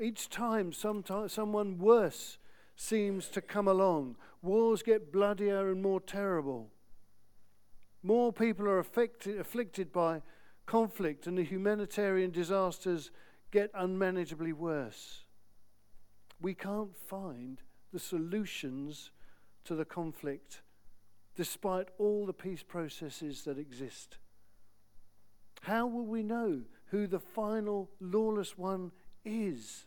Each 0.00 0.30
time, 0.30 0.72
someone 0.72 1.76
worse 1.76 2.38
seems 2.76 3.28
to 3.28 3.42
come 3.42 3.68
along, 3.68 4.16
wars 4.40 4.82
get 4.82 5.12
bloodier 5.12 5.70
and 5.70 5.82
more 5.82 6.00
terrible. 6.00 6.70
More 8.02 8.32
people 8.32 8.66
are 8.68 8.78
affected, 8.78 9.38
afflicted 9.38 9.92
by 9.92 10.22
conflict, 10.66 11.26
and 11.26 11.38
the 11.38 11.44
humanitarian 11.44 12.30
disasters 12.30 13.10
get 13.50 13.70
unmanageably 13.74 14.52
worse. 14.52 15.24
We 16.40 16.54
can't 16.54 16.96
find 16.96 17.62
the 17.92 17.98
solutions 17.98 19.10
to 19.64 19.74
the 19.74 19.84
conflict 19.84 20.62
despite 21.34 21.88
all 21.98 22.26
the 22.26 22.32
peace 22.32 22.62
processes 22.62 23.42
that 23.44 23.58
exist. 23.58 24.18
How 25.62 25.86
will 25.86 26.06
we 26.06 26.22
know 26.22 26.62
who 26.86 27.06
the 27.06 27.20
final 27.20 27.90
lawless 28.00 28.56
one 28.56 28.92
is? 29.24 29.86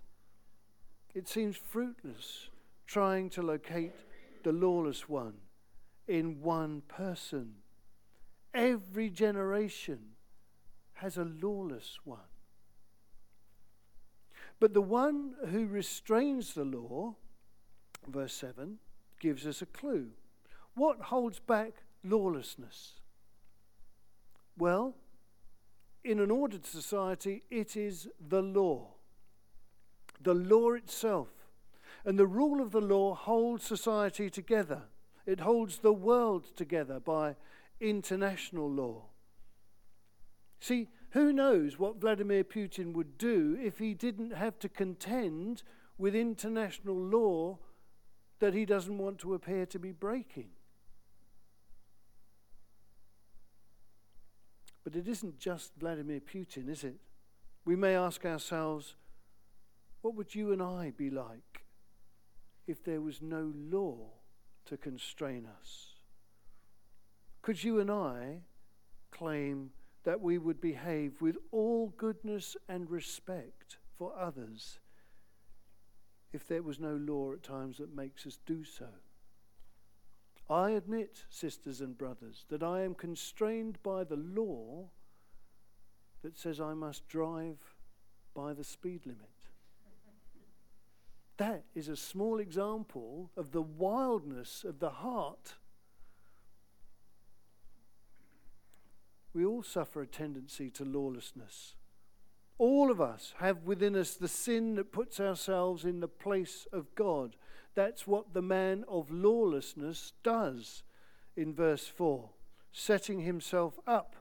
It 1.14 1.28
seems 1.28 1.58
fruitless 1.58 2.50
trying 2.86 3.30
to 3.32 3.42
locate 3.42 3.94
the 4.44 4.52
lawless 4.52 5.10
one 5.10 5.36
in 6.08 6.42
one 6.42 6.82
person. 6.88 7.56
Every 8.54 9.10
generation 9.10 10.00
has 11.02 11.18
a 11.18 11.24
lawless 11.24 11.98
one. 12.04 12.20
But 14.60 14.74
the 14.74 14.82
one 14.82 15.36
who 15.50 15.66
restrains 15.66 16.54
the 16.54 16.66
law, 16.66 17.16
verse 18.08 18.34
7, 18.34 18.80
gives 19.20 19.48
us 19.48 19.62
a 19.62 19.66
clue. 19.66 20.10
What 20.76 21.00
holds 21.04 21.40
back 21.40 21.84
lawlessness? 22.04 22.96
Well, 24.58 24.96
in 26.04 26.20
an 26.20 26.32
ordered 26.32 26.66
society, 26.66 27.44
it 27.50 27.78
is 27.78 28.10
the 28.20 28.42
law, 28.42 28.96
the 30.22 30.34
law 30.34 30.74
itself. 30.74 31.30
And 32.06 32.18
the 32.18 32.28
rule 32.28 32.62
of 32.62 32.72
the 32.72 32.82
law 32.82 33.14
holds 33.14 33.66
society 33.66 34.30
together, 34.30 34.84
it 35.26 35.42
holds 35.42 35.78
the 35.78 35.94
world 35.94 36.56
together 36.56 37.00
by 37.00 37.36
international 37.80 38.70
law. 38.70 39.04
See, 40.60 40.90
who 41.12 41.32
knows 41.34 41.80
what 41.80 42.00
Vladimir 42.00 42.44
Putin 42.44 42.94
would 42.94 43.18
do 43.18 43.58
if 43.62 43.80
he 43.80 43.94
didn't 43.94 44.32
have 44.32 44.60
to 44.60 44.70
contend 44.70 45.64
with 45.98 46.16
international 46.16 46.96
law 46.96 47.58
that 48.40 48.54
he 48.54 48.66
doesn't 48.66 48.98
want 48.98 49.20
to 49.20 49.34
appear 49.34 49.66
to 49.68 49.80
be 49.80 49.92
breaking? 49.92 50.50
But 54.84 54.96
it 54.96 55.08
isn't 55.08 55.40
just 55.40 55.72
Vladimir 55.78 56.20
Putin, 56.20 56.70
is 56.70 56.84
it? 56.84 56.96
We 57.66 57.76
may 57.76 57.96
ask 57.96 58.26
ourselves, 58.26 58.96
what 60.02 60.16
would 60.16 60.34
you 60.34 60.52
and 60.52 60.62
I 60.62 60.94
be 60.96 61.10
like 61.10 61.66
if 62.66 62.84
there 62.84 63.02
was 63.02 63.22
no 63.22 63.54
law 63.56 64.12
to 64.66 64.78
constrain 64.78 65.46
us? 65.60 65.96
Could 67.42 67.64
you 67.64 67.80
and 67.80 67.92
I 67.92 68.42
claim 69.12 69.72
that 70.10 70.22
we 70.22 70.40
would 70.40 70.60
behave 70.60 71.22
with 71.22 71.38
all 71.52 71.94
goodness 71.96 72.58
and 72.68 72.90
respect 72.90 73.78
for 73.96 74.12
others 74.20 74.80
if 76.34 76.48
there 76.48 76.64
was 76.64 76.80
no 76.80 76.96
law 76.96 77.32
at 77.32 77.44
times 77.44 77.78
that 77.78 77.96
makes 77.96 78.26
us 78.26 78.40
do 78.48 78.64
so? 78.64 78.88
I 80.50 80.72
admit, 80.72 81.26
sisters 81.30 81.80
and 81.80 81.96
brothers, 81.96 82.46
that 82.50 82.64
I 82.64 82.82
am 82.82 82.96
constrained 82.96 83.78
by 83.84 84.04
the 84.04 84.16
law 84.16 84.90
that 86.24 86.40
says 86.40 86.60
I 86.60 86.74
must 86.74 87.08
drive 87.08 87.60
by 88.34 88.54
the 88.54 88.64
speed 88.64 89.06
limit. 89.06 89.30
That 91.38 91.66
is 91.76 91.88
a 91.88 91.96
small 91.96 92.40
example 92.40 93.30
of 93.38 93.52
the 93.52 93.62
wildness 93.62 94.64
of 94.64 94.80
the 94.80 94.90
heart. 94.90 95.54
We 99.34 99.46
all 99.46 99.64
suffer 99.64 100.02
a 100.02 100.08
tendency 100.08 100.70
to 100.72 100.86
lawlessness. 100.86 101.76
All 102.58 102.92
of 102.92 103.00
us 103.00 103.34
have 103.38 103.64
within 103.64 103.96
us 103.96 104.16
the 104.16 104.28
sin 104.28 104.76
that 104.76 104.92
puts 104.92 105.20
ourselves 105.20 105.86
in 105.86 106.00
the 106.00 106.08
place 106.08 106.68
of 106.74 106.94
God. 106.96 107.36
That's 107.76 108.06
what 108.06 108.34
the 108.34 108.42
man 108.42 108.84
of 108.88 109.12
lawlessness 109.12 110.14
does 110.24 110.84
in 111.38 111.54
verse 111.54 111.88
4, 111.88 112.30
setting 112.72 113.22
himself 113.22 113.80
up 113.88 114.16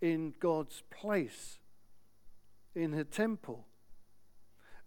in 0.00 0.34
God's 0.40 0.82
place 0.90 1.58
in 2.74 2.92
the 2.92 3.04
temple. 3.04 3.66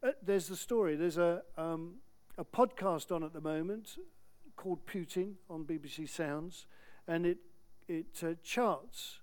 uh, 0.01 0.11
there's 0.23 0.47
the 0.47 0.55
story. 0.55 0.95
There's 0.95 1.17
a, 1.17 1.43
um, 1.57 1.95
a 2.37 2.45
podcast 2.45 3.11
on 3.11 3.23
at 3.23 3.33
the 3.33 3.41
moment 3.41 3.97
called 4.55 4.85
Putin 4.87 5.33
on 5.49 5.65
BBC 5.65 6.09
Sounds, 6.09 6.65
and 7.07 7.25
it, 7.25 7.37
it 7.87 8.23
uh, 8.23 8.33
charts 8.43 9.19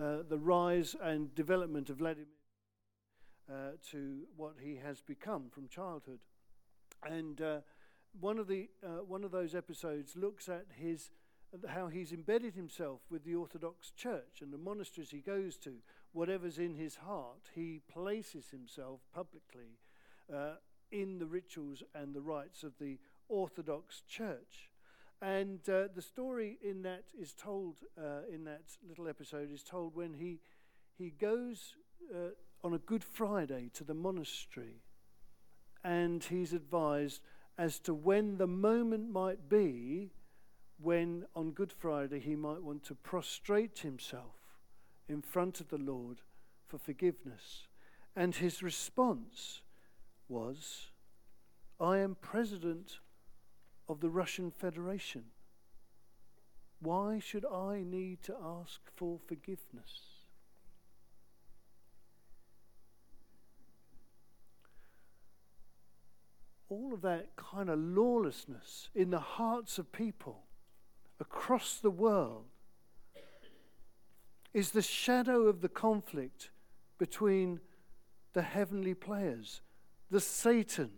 uh, 0.00 0.18
the 0.28 0.38
rise 0.38 0.94
and 1.02 1.34
development 1.34 1.90
of 1.90 1.96
Vladimir 1.98 2.26
uh, 3.50 3.70
to 3.90 4.20
what 4.36 4.54
he 4.62 4.76
has 4.76 5.00
become 5.00 5.48
from 5.50 5.68
childhood. 5.68 6.20
And 7.04 7.40
uh, 7.40 7.58
one, 8.20 8.38
of 8.38 8.48
the, 8.48 8.68
uh, 8.84 9.04
one 9.06 9.24
of 9.24 9.30
those 9.30 9.54
episodes 9.54 10.16
looks 10.16 10.48
at 10.48 10.66
his, 10.74 11.10
how 11.68 11.88
he's 11.88 12.12
embedded 12.12 12.54
himself 12.54 13.00
with 13.10 13.24
the 13.24 13.34
Orthodox 13.34 13.90
Church 13.90 14.40
and 14.40 14.52
the 14.52 14.58
monasteries 14.58 15.10
he 15.10 15.20
goes 15.20 15.56
to. 15.58 15.74
Whatever's 16.12 16.58
in 16.58 16.74
his 16.74 16.96
heart, 16.96 17.50
he 17.54 17.80
places 17.92 18.50
himself 18.50 19.00
publicly 19.14 19.78
uh, 20.32 20.54
in 20.90 21.18
the 21.18 21.26
rituals 21.26 21.82
and 21.94 22.14
the 22.14 22.20
rites 22.20 22.62
of 22.62 22.72
the 22.80 22.98
Orthodox 23.28 24.02
Church. 24.08 24.70
And 25.20 25.60
uh, 25.68 25.88
the 25.94 26.02
story 26.02 26.58
in 26.62 26.82
that 26.82 27.04
is 27.20 27.32
told, 27.32 27.78
uh, 27.98 28.20
in 28.32 28.44
that 28.44 28.62
little 28.88 29.08
episode, 29.08 29.52
is 29.52 29.62
told 29.62 29.96
when 29.96 30.14
he, 30.14 30.38
he 30.96 31.10
goes 31.10 31.74
uh, 32.14 32.30
on 32.62 32.74
a 32.74 32.78
Good 32.78 33.02
Friday 33.02 33.70
to 33.74 33.84
the 33.84 33.94
monastery 33.94 34.82
and 35.84 36.22
he's 36.24 36.52
advised 36.52 37.20
as 37.56 37.78
to 37.80 37.94
when 37.94 38.38
the 38.38 38.46
moment 38.46 39.10
might 39.10 39.48
be 39.48 40.10
when 40.80 41.24
on 41.34 41.50
Good 41.50 41.72
Friday 41.72 42.20
he 42.20 42.36
might 42.36 42.62
want 42.62 42.84
to 42.84 42.94
prostrate 42.94 43.80
himself 43.80 44.36
in 45.08 45.22
front 45.22 45.60
of 45.60 45.68
the 45.68 45.78
Lord 45.78 46.20
for 46.66 46.78
forgiveness. 46.78 47.66
And 48.14 48.34
his 48.34 48.62
response 48.62 49.62
was, 50.28 50.90
I 51.80 51.98
am 51.98 52.16
president 52.20 52.98
of 53.88 54.00
the 54.00 54.10
Russian 54.10 54.50
Federation. 54.50 55.24
Why 56.80 57.18
should 57.18 57.44
I 57.44 57.82
need 57.84 58.22
to 58.24 58.36
ask 58.44 58.80
for 58.94 59.18
forgiveness? 59.26 60.24
All 66.68 66.92
of 66.92 67.00
that 67.00 67.34
kind 67.36 67.70
of 67.70 67.78
lawlessness 67.78 68.90
in 68.94 69.10
the 69.10 69.18
hearts 69.18 69.78
of 69.78 69.90
people 69.90 70.44
across 71.18 71.78
the 71.78 71.90
world 71.90 72.44
is 74.52 74.70
the 74.70 74.82
shadow 74.82 75.46
of 75.46 75.62
the 75.62 75.68
conflict 75.68 76.50
between 76.98 77.60
the 78.34 78.42
heavenly 78.42 78.94
players, 78.94 79.62
the 80.10 80.20
Satan 80.20 80.90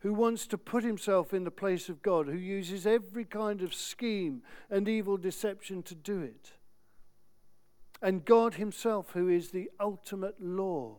who 0.00 0.14
wants 0.14 0.46
to 0.46 0.58
put 0.58 0.82
himself 0.82 1.32
in 1.32 1.44
the 1.44 1.50
place 1.50 1.88
of 1.88 2.02
God, 2.02 2.26
who 2.26 2.36
uses 2.36 2.86
every 2.86 3.24
kind 3.24 3.62
of 3.62 3.74
scheme 3.74 4.42
and 4.70 4.88
evil 4.88 5.16
deception 5.16 5.82
to 5.84 5.94
do 5.94 6.20
it. 6.20 6.52
And 8.02 8.24
God 8.24 8.54
Himself, 8.54 9.10
who 9.12 9.28
is 9.28 9.50
the 9.50 9.70
ultimate 9.78 10.40
law, 10.40 10.96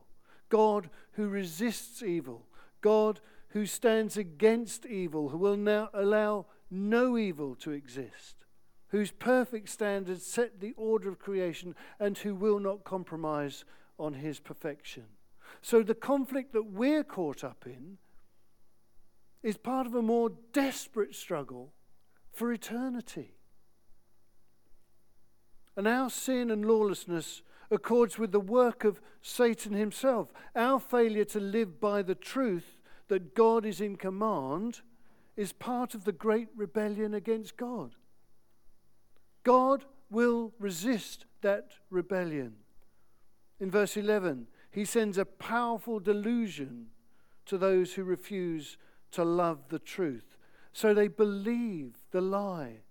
God 0.50 0.90
who 1.14 1.28
resists 1.28 2.04
evil, 2.04 2.46
God 2.82 3.20
who 3.50 3.66
stands 3.66 4.18
against 4.18 4.86
evil, 4.86 5.30
who 5.30 5.38
will 5.38 5.58
now 5.58 5.90
allow 5.94 6.46
no 6.70 7.18
evil 7.18 7.56
to 7.56 7.72
exist, 7.72 8.36
whose 8.90 9.12
perfect 9.12 9.70
standards 9.70 10.26
set 10.26 10.60
the 10.60 10.74
order 10.78 11.10
of 11.10 11.20
creation, 11.20 11.76
and 12.00 12.18
who 12.20 12.36
will 12.36 12.60
not 12.60 12.84
compromise 12.84 13.66
on 13.98 14.14
His 14.14 14.40
perfection. 14.40 15.06
So 15.62 15.84
the 15.84 15.96
conflict 15.96 16.54
that 16.54 16.72
we're 16.72 17.04
caught 17.04 17.44
up 17.44 17.66
in 17.66 17.98
is 19.44 19.58
part 19.58 19.88
of 19.88 19.96
a 19.96 20.02
more 20.02 20.32
desperate 20.54 21.16
struggle 21.16 21.74
for 22.32 22.52
eternity. 22.52 23.36
And 25.76 25.88
our 25.88 26.10
sin 26.10 26.52
and 26.52 26.66
lawlessness 26.66 27.42
accords 27.72 28.20
with 28.20 28.32
the 28.32 28.40
work 28.40 28.84
of 28.84 29.02
Satan 29.22 29.74
himself. 29.74 30.32
Our 30.56 30.80
failure 30.80 31.26
to 31.26 31.40
live 31.40 31.80
by 31.80 32.02
the 32.02 32.16
truth 32.16 32.78
that 33.08 33.34
God 33.34 33.66
is 33.66 33.82
in 33.82 33.96
command 33.96 34.82
is 35.38 35.54
part 35.54 35.96
of 35.96 36.04
the 36.04 36.12
great 36.12 36.50
rebellion 36.56 37.14
against 37.14 37.58
God. 37.58 37.96
God 39.44 39.86
will 40.10 40.54
resist 40.60 41.26
that 41.42 41.72
rebellion. 41.90 42.56
In 43.60 43.72
verse 43.72 43.96
11, 43.96 44.48
he 44.72 44.86
sends 44.86 45.18
a 45.18 45.26
powerful 45.26 46.00
delusion 46.00 46.88
to 47.46 47.58
those 47.58 47.94
who 47.94 48.04
refuse 48.04 48.78
to 49.12 49.24
love 49.24 49.70
the 49.70 49.80
truth. 49.80 50.38
So 50.74 50.94
they 50.94 51.08
believe 51.08 51.98
the 52.12 52.22
lie. 52.22 52.82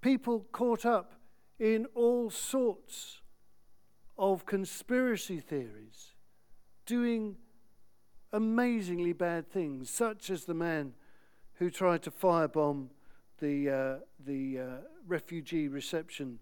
People 0.00 0.46
caught 0.52 0.86
up 0.86 1.14
in 1.58 1.86
all 1.94 2.30
sorts 2.30 3.20
of 4.16 4.46
conspiracy 4.46 5.40
theories, 5.40 6.14
doing 6.86 7.36
amazingly 8.32 9.12
bad 9.12 9.50
things, 9.50 9.90
such 9.90 10.30
as 10.30 10.44
the 10.44 10.54
man 10.54 10.94
who 11.54 11.70
tried 11.70 12.02
to 12.02 12.10
firebomb 12.10 12.88
the, 13.40 13.70
uh, 13.70 13.96
the 14.24 14.58
uh, 14.58 14.64
refugee 15.06 15.68
reception 15.68 16.38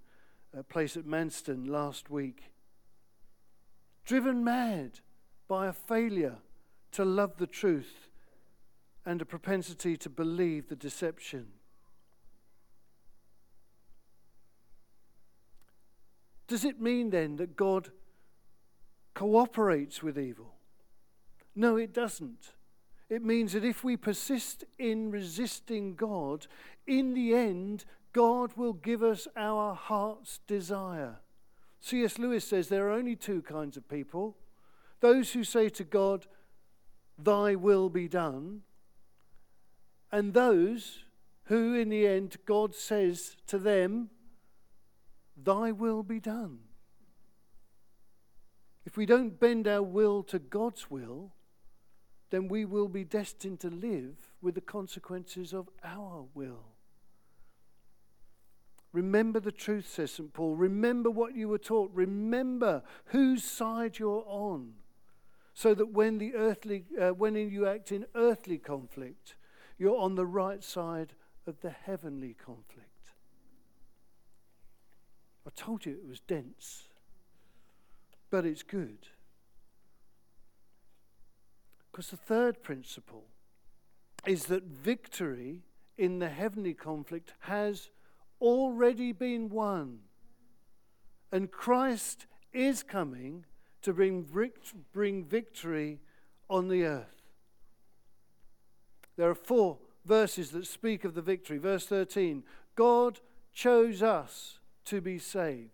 uh, 0.56 0.62
place 0.62 0.96
at 0.96 1.04
Manston 1.04 1.68
last 1.68 2.10
week. 2.10 2.50
Driven 4.04 4.44
mad 4.44 5.00
by 5.48 5.66
a 5.66 5.72
failure 5.72 6.38
to 6.96 7.04
love 7.04 7.36
the 7.36 7.46
truth 7.46 8.08
and 9.04 9.20
a 9.20 9.26
propensity 9.26 9.98
to 9.98 10.08
believe 10.08 10.68
the 10.68 10.74
deception. 10.74 11.46
Does 16.48 16.64
it 16.64 16.80
mean 16.80 17.10
then 17.10 17.36
that 17.36 17.54
God 17.54 17.90
cooperates 19.12 20.02
with 20.02 20.18
evil? 20.18 20.54
No, 21.54 21.76
it 21.76 21.92
doesn't. 21.92 22.52
It 23.10 23.22
means 23.22 23.52
that 23.52 23.64
if 23.64 23.84
we 23.84 23.98
persist 23.98 24.64
in 24.78 25.10
resisting 25.10 25.96
God, 25.96 26.46
in 26.86 27.12
the 27.12 27.34
end, 27.34 27.84
God 28.14 28.54
will 28.56 28.72
give 28.72 29.02
us 29.02 29.28
our 29.36 29.74
heart's 29.74 30.40
desire. 30.46 31.16
C.S. 31.80 32.18
Lewis 32.18 32.46
says 32.46 32.68
there 32.68 32.88
are 32.88 32.92
only 32.92 33.16
two 33.16 33.42
kinds 33.42 33.76
of 33.76 33.86
people 33.86 34.34
those 35.00 35.32
who 35.32 35.44
say 35.44 35.68
to 35.68 35.84
God, 35.84 36.26
Thy 37.18 37.54
will 37.54 37.88
be 37.88 38.08
done. 38.08 38.62
And 40.12 40.34
those 40.34 41.04
who, 41.44 41.74
in 41.74 41.88
the 41.88 42.06
end, 42.06 42.36
God 42.44 42.74
says 42.74 43.36
to 43.46 43.58
them, 43.58 44.10
Thy 45.36 45.72
will 45.72 46.02
be 46.02 46.20
done. 46.20 46.58
If 48.84 48.96
we 48.96 49.06
don't 49.06 49.38
bend 49.38 49.66
our 49.66 49.82
will 49.82 50.22
to 50.24 50.38
God's 50.38 50.90
will, 50.90 51.32
then 52.30 52.48
we 52.48 52.64
will 52.64 52.88
be 52.88 53.04
destined 53.04 53.60
to 53.60 53.70
live 53.70 54.32
with 54.40 54.54
the 54.54 54.60
consequences 54.60 55.52
of 55.52 55.68
our 55.84 56.24
will. 56.34 56.72
Remember 58.92 59.40
the 59.40 59.52
truth, 59.52 59.88
says 59.88 60.12
St. 60.12 60.32
Paul. 60.32 60.54
Remember 60.54 61.10
what 61.10 61.36
you 61.36 61.48
were 61.48 61.58
taught. 61.58 61.90
Remember 61.92 62.82
whose 63.06 63.44
side 63.44 63.98
you're 63.98 64.24
on 64.26 64.72
so 65.56 65.72
that 65.72 65.90
when 65.90 66.18
the 66.18 66.34
earthly 66.34 66.84
uh, 67.00 67.08
when 67.08 67.34
you 67.34 67.66
act 67.66 67.90
in 67.90 68.04
earthly 68.14 68.58
conflict 68.58 69.36
you're 69.78 69.98
on 69.98 70.14
the 70.14 70.26
right 70.26 70.62
side 70.62 71.14
of 71.46 71.60
the 71.62 71.70
heavenly 71.70 72.34
conflict. 72.34 73.10
I 75.46 75.50
told 75.56 75.86
you 75.86 75.92
it 75.92 76.06
was 76.06 76.20
dense 76.20 76.88
but 78.30 78.44
it's 78.44 78.62
good. 78.62 79.08
Because 81.90 82.10
the 82.10 82.18
third 82.18 82.62
principle 82.62 83.24
is 84.26 84.46
that 84.46 84.64
victory 84.64 85.62
in 85.96 86.18
the 86.18 86.28
heavenly 86.28 86.74
conflict 86.74 87.32
has 87.40 87.88
already 88.42 89.12
been 89.12 89.48
won 89.48 90.00
and 91.32 91.50
christ 91.50 92.26
is 92.52 92.82
coming 92.82 93.46
to 93.82 93.92
bring, 93.92 94.26
bring 94.92 95.24
victory 95.24 96.00
on 96.48 96.68
the 96.68 96.84
earth. 96.84 97.22
There 99.16 99.30
are 99.30 99.34
four 99.34 99.78
verses 100.04 100.50
that 100.50 100.66
speak 100.66 101.04
of 101.04 101.14
the 101.14 101.22
victory. 101.22 101.58
Verse 101.58 101.86
13 101.86 102.44
God 102.74 103.20
chose 103.52 104.02
us 104.02 104.58
to 104.84 105.00
be 105.00 105.18
saved. 105.18 105.70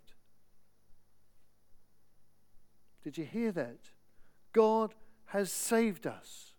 Did 3.03 3.19
you 3.19 3.25
hear 3.25 3.51
that? 3.53 3.79
God 4.53 4.95
has 5.27 5.51
saved 5.51 6.07
us. 6.07 6.53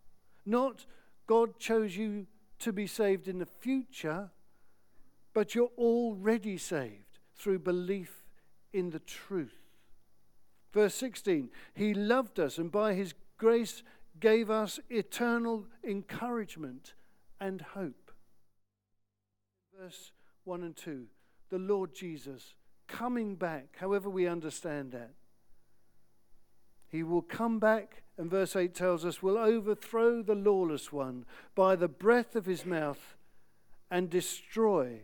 Not 0.45 0.85
God 1.25 1.57
chose 1.57 1.95
you 1.95 2.27
to 2.59 2.73
be 2.73 2.87
saved 2.87 3.27
in 3.27 3.39
the 3.39 3.45
future, 3.45 4.31
but 5.33 5.55
you're 5.55 5.71
already 5.77 6.57
saved 6.57 7.19
through 7.35 7.59
belief 7.59 8.25
in 8.73 8.89
the 8.89 8.99
truth. 8.99 9.62
Verse 10.73 10.95
16, 10.95 11.49
He 11.73 11.93
loved 11.93 12.39
us, 12.39 12.57
and 12.57 12.71
by 12.71 12.93
His 12.93 13.13
grace 13.37 13.83
gave 14.19 14.49
us 14.49 14.79
eternal 14.89 15.67
encouragement 15.83 16.93
and 17.39 17.61
hope. 17.61 18.11
Verse 19.79 20.11
1 20.43 20.63
and 20.63 20.75
2 20.75 21.07
the 21.53 21.59
Lord 21.59 21.93
Jesus 21.93 22.55
coming 22.87 23.35
back, 23.35 23.77
however 23.79 24.09
we 24.09 24.27
understand 24.27 24.91
that. 24.91 25.11
He 26.87 27.03
will 27.03 27.21
come 27.21 27.59
back, 27.59 28.01
and 28.17 28.29
verse 28.29 28.55
8 28.55 28.73
tells 28.73 29.05
us, 29.05 29.21
will 29.21 29.37
overthrow 29.37 30.23
the 30.23 30.33
lawless 30.33 30.91
one 30.91 31.25
by 31.53 31.75
the 31.75 31.87
breath 31.87 32.35
of 32.35 32.47
his 32.47 32.65
mouth 32.65 33.15
and 33.91 34.09
destroy 34.09 35.01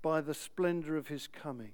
by 0.00 0.22
the 0.22 0.32
splendor 0.32 0.96
of 0.96 1.08
his 1.08 1.26
coming. 1.26 1.72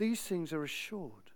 These 0.00 0.22
things 0.22 0.54
are 0.54 0.64
assured. 0.64 1.30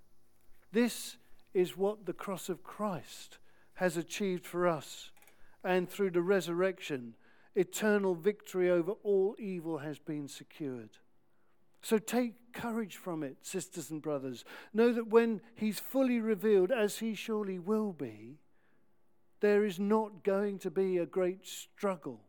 This 0.72 1.18
is 1.52 1.76
what 1.76 2.06
the 2.06 2.14
cross 2.14 2.48
of 2.48 2.64
Christ 2.64 3.36
has 3.74 3.98
achieved 3.98 4.46
for 4.46 4.66
us. 4.66 5.10
And 5.62 5.86
through 5.86 6.12
the 6.12 6.22
resurrection, 6.22 7.14
eternal 7.54 8.14
victory 8.14 8.70
over 8.70 8.92
all 9.02 9.36
evil 9.38 9.78
has 9.78 9.98
been 9.98 10.28
secured. 10.28 10.96
So 11.82 11.98
take 11.98 12.54
courage 12.54 12.96
from 12.96 13.22
it, 13.22 13.36
sisters 13.42 13.90
and 13.90 14.00
brothers. 14.00 14.46
Know 14.72 14.94
that 14.94 15.08
when 15.08 15.42
he's 15.54 15.78
fully 15.78 16.18
revealed, 16.18 16.72
as 16.72 17.00
he 17.00 17.14
surely 17.14 17.58
will 17.58 17.92
be, 17.92 18.38
there 19.40 19.66
is 19.66 19.78
not 19.78 20.24
going 20.24 20.58
to 20.60 20.70
be 20.70 20.96
a 20.96 21.04
great 21.04 21.46
struggle. 21.46 22.22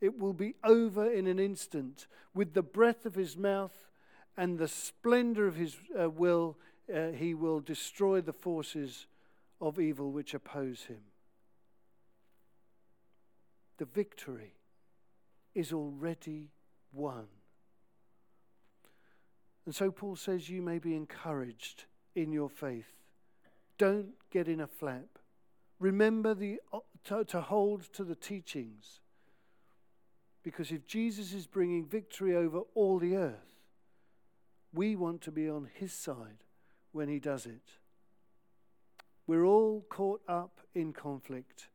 It 0.00 0.20
will 0.20 0.34
be 0.34 0.54
over 0.62 1.10
in 1.10 1.26
an 1.26 1.40
instant. 1.40 2.06
With 2.32 2.54
the 2.54 2.62
breath 2.62 3.04
of 3.04 3.16
his 3.16 3.36
mouth 3.36 3.76
and 4.36 4.58
the 4.58 4.68
splendor 4.68 5.46
of 5.46 5.56
his 5.56 5.76
uh, 6.00 6.10
will, 6.10 6.56
uh, 6.92 7.08
he 7.08 7.34
will 7.34 7.60
destroy 7.60 8.20
the 8.20 8.32
forces 8.32 9.06
of 9.60 9.78
evil 9.78 10.10
which 10.10 10.34
oppose 10.34 10.82
him. 10.84 11.00
The 13.78 13.84
victory 13.84 14.54
is 15.54 15.72
already 15.72 16.50
won. 16.92 17.26
And 19.66 19.74
so 19.74 19.90
Paul 19.90 20.16
says, 20.16 20.48
You 20.48 20.62
may 20.62 20.78
be 20.78 20.94
encouraged 20.94 21.84
in 22.14 22.32
your 22.32 22.50
faith. 22.50 22.92
Don't 23.78 24.12
get 24.30 24.48
in 24.48 24.60
a 24.60 24.66
flap. 24.66 25.18
Remember 25.80 26.34
the, 26.34 26.60
uh, 26.72 26.80
to, 27.04 27.24
to 27.24 27.40
hold 27.40 27.92
to 27.94 28.04
the 28.04 28.14
teachings. 28.14 29.00
Because 30.42 30.70
if 30.70 30.86
Jesus 30.86 31.32
is 31.32 31.46
bringing 31.46 31.86
victory 31.86 32.36
over 32.36 32.60
all 32.74 32.98
the 32.98 33.16
earth, 33.16 33.53
we 34.74 34.96
want 34.96 35.20
to 35.22 35.30
be 35.30 35.48
on 35.48 35.68
his 35.72 35.92
side 35.92 36.44
when 36.92 37.08
he 37.08 37.18
does 37.18 37.46
it. 37.46 37.78
We're 39.26 39.44
all 39.44 39.84
caught 39.88 40.20
up 40.28 40.60
in 40.74 40.92
conflict. 40.92 41.68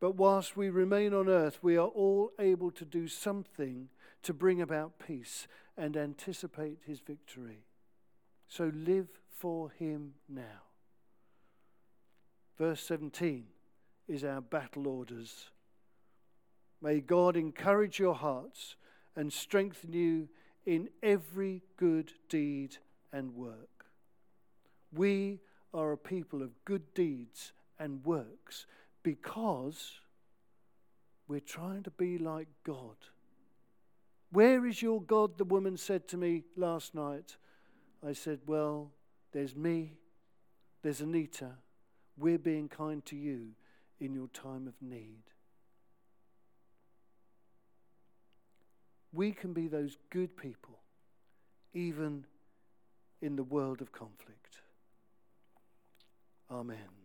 But 0.00 0.16
whilst 0.16 0.56
we 0.56 0.70
remain 0.70 1.14
on 1.14 1.28
earth, 1.28 1.58
we 1.62 1.76
are 1.76 1.86
all 1.86 2.32
able 2.38 2.70
to 2.72 2.84
do 2.84 3.06
something 3.06 3.88
to 4.22 4.32
bring 4.32 4.60
about 4.60 4.98
peace 4.98 5.46
and 5.76 5.96
anticipate 5.96 6.78
his 6.86 7.00
victory. 7.00 7.66
So 8.48 8.72
live 8.74 9.08
for 9.30 9.70
him 9.70 10.14
now. 10.28 10.62
Verse 12.58 12.80
17 12.82 13.44
is 14.08 14.24
our 14.24 14.40
battle 14.40 14.88
orders. 14.88 15.50
May 16.80 17.00
God 17.00 17.36
encourage 17.36 17.98
your 17.98 18.14
hearts 18.14 18.76
and 19.14 19.32
strengthen 19.32 19.92
you 19.92 20.28
in 20.66 20.88
every 21.02 21.62
good 21.76 22.12
deed 22.28 22.76
and 23.12 23.34
work. 23.34 23.86
We 24.94 25.40
are 25.74 25.92
a 25.92 25.98
people 25.98 26.42
of 26.42 26.64
good 26.64 26.94
deeds 26.94 27.52
and 27.78 28.04
works 28.04 28.66
because 29.02 30.00
we're 31.26 31.40
trying 31.40 31.82
to 31.84 31.90
be 31.90 32.18
like 32.18 32.48
God. 32.64 32.96
Where 34.30 34.66
is 34.66 34.80
your 34.80 35.02
God? 35.02 35.38
The 35.38 35.44
woman 35.44 35.76
said 35.76 36.08
to 36.08 36.16
me 36.16 36.44
last 36.56 36.94
night. 36.94 37.36
I 38.06 38.12
said, 38.12 38.40
Well, 38.46 38.92
there's 39.32 39.54
me, 39.54 39.98
there's 40.82 41.00
Anita. 41.00 41.50
We're 42.16 42.38
being 42.38 42.68
kind 42.68 43.04
to 43.06 43.16
you 43.16 43.50
in 44.00 44.14
your 44.14 44.28
time 44.28 44.66
of 44.66 44.74
need. 44.80 45.22
We 49.12 49.32
can 49.32 49.52
be 49.52 49.68
those 49.68 49.96
good 50.10 50.36
people, 50.36 50.78
even 51.74 52.24
in 53.20 53.36
the 53.36 53.42
world 53.42 53.80
of 53.80 53.92
conflict. 53.92 54.60
Amen. 56.50 57.01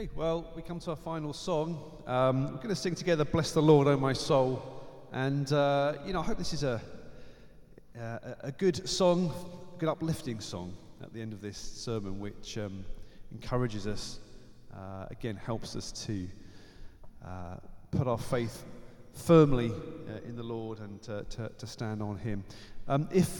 Okay, 0.00 0.08
well, 0.16 0.50
we 0.56 0.62
come 0.62 0.80
to 0.80 0.90
our 0.92 0.96
final 0.96 1.34
song. 1.34 1.78
Um, 2.06 2.44
we're 2.44 2.56
going 2.56 2.68
to 2.70 2.74
sing 2.74 2.94
together, 2.94 3.22
Bless 3.22 3.52
the 3.52 3.60
Lord, 3.60 3.86
O 3.86 3.98
my 3.98 4.14
soul. 4.14 4.82
And, 5.12 5.52
uh, 5.52 5.92
you 6.06 6.14
know, 6.14 6.20
I 6.20 6.22
hope 6.22 6.38
this 6.38 6.54
is 6.54 6.62
a, 6.62 6.80
uh, 8.00 8.18
a 8.40 8.50
good 8.50 8.88
song, 8.88 9.30
a 9.74 9.78
good 9.78 9.90
uplifting 9.90 10.40
song 10.40 10.72
at 11.02 11.12
the 11.12 11.20
end 11.20 11.34
of 11.34 11.42
this 11.42 11.58
sermon, 11.58 12.18
which 12.18 12.56
um, 12.56 12.82
encourages 13.30 13.86
us, 13.86 14.20
uh, 14.74 15.04
again, 15.10 15.36
helps 15.36 15.76
us 15.76 15.92
to 16.06 16.26
uh, 17.22 17.56
put 17.90 18.08
our 18.08 18.16
faith 18.16 18.64
firmly 19.12 19.70
uh, 19.70 20.26
in 20.26 20.34
the 20.34 20.42
Lord 20.42 20.78
and 20.78 21.02
to, 21.02 21.26
to, 21.28 21.50
to 21.58 21.66
stand 21.66 22.00
on 22.02 22.16
Him. 22.16 22.42
Um, 22.88 23.06
if 23.12 23.28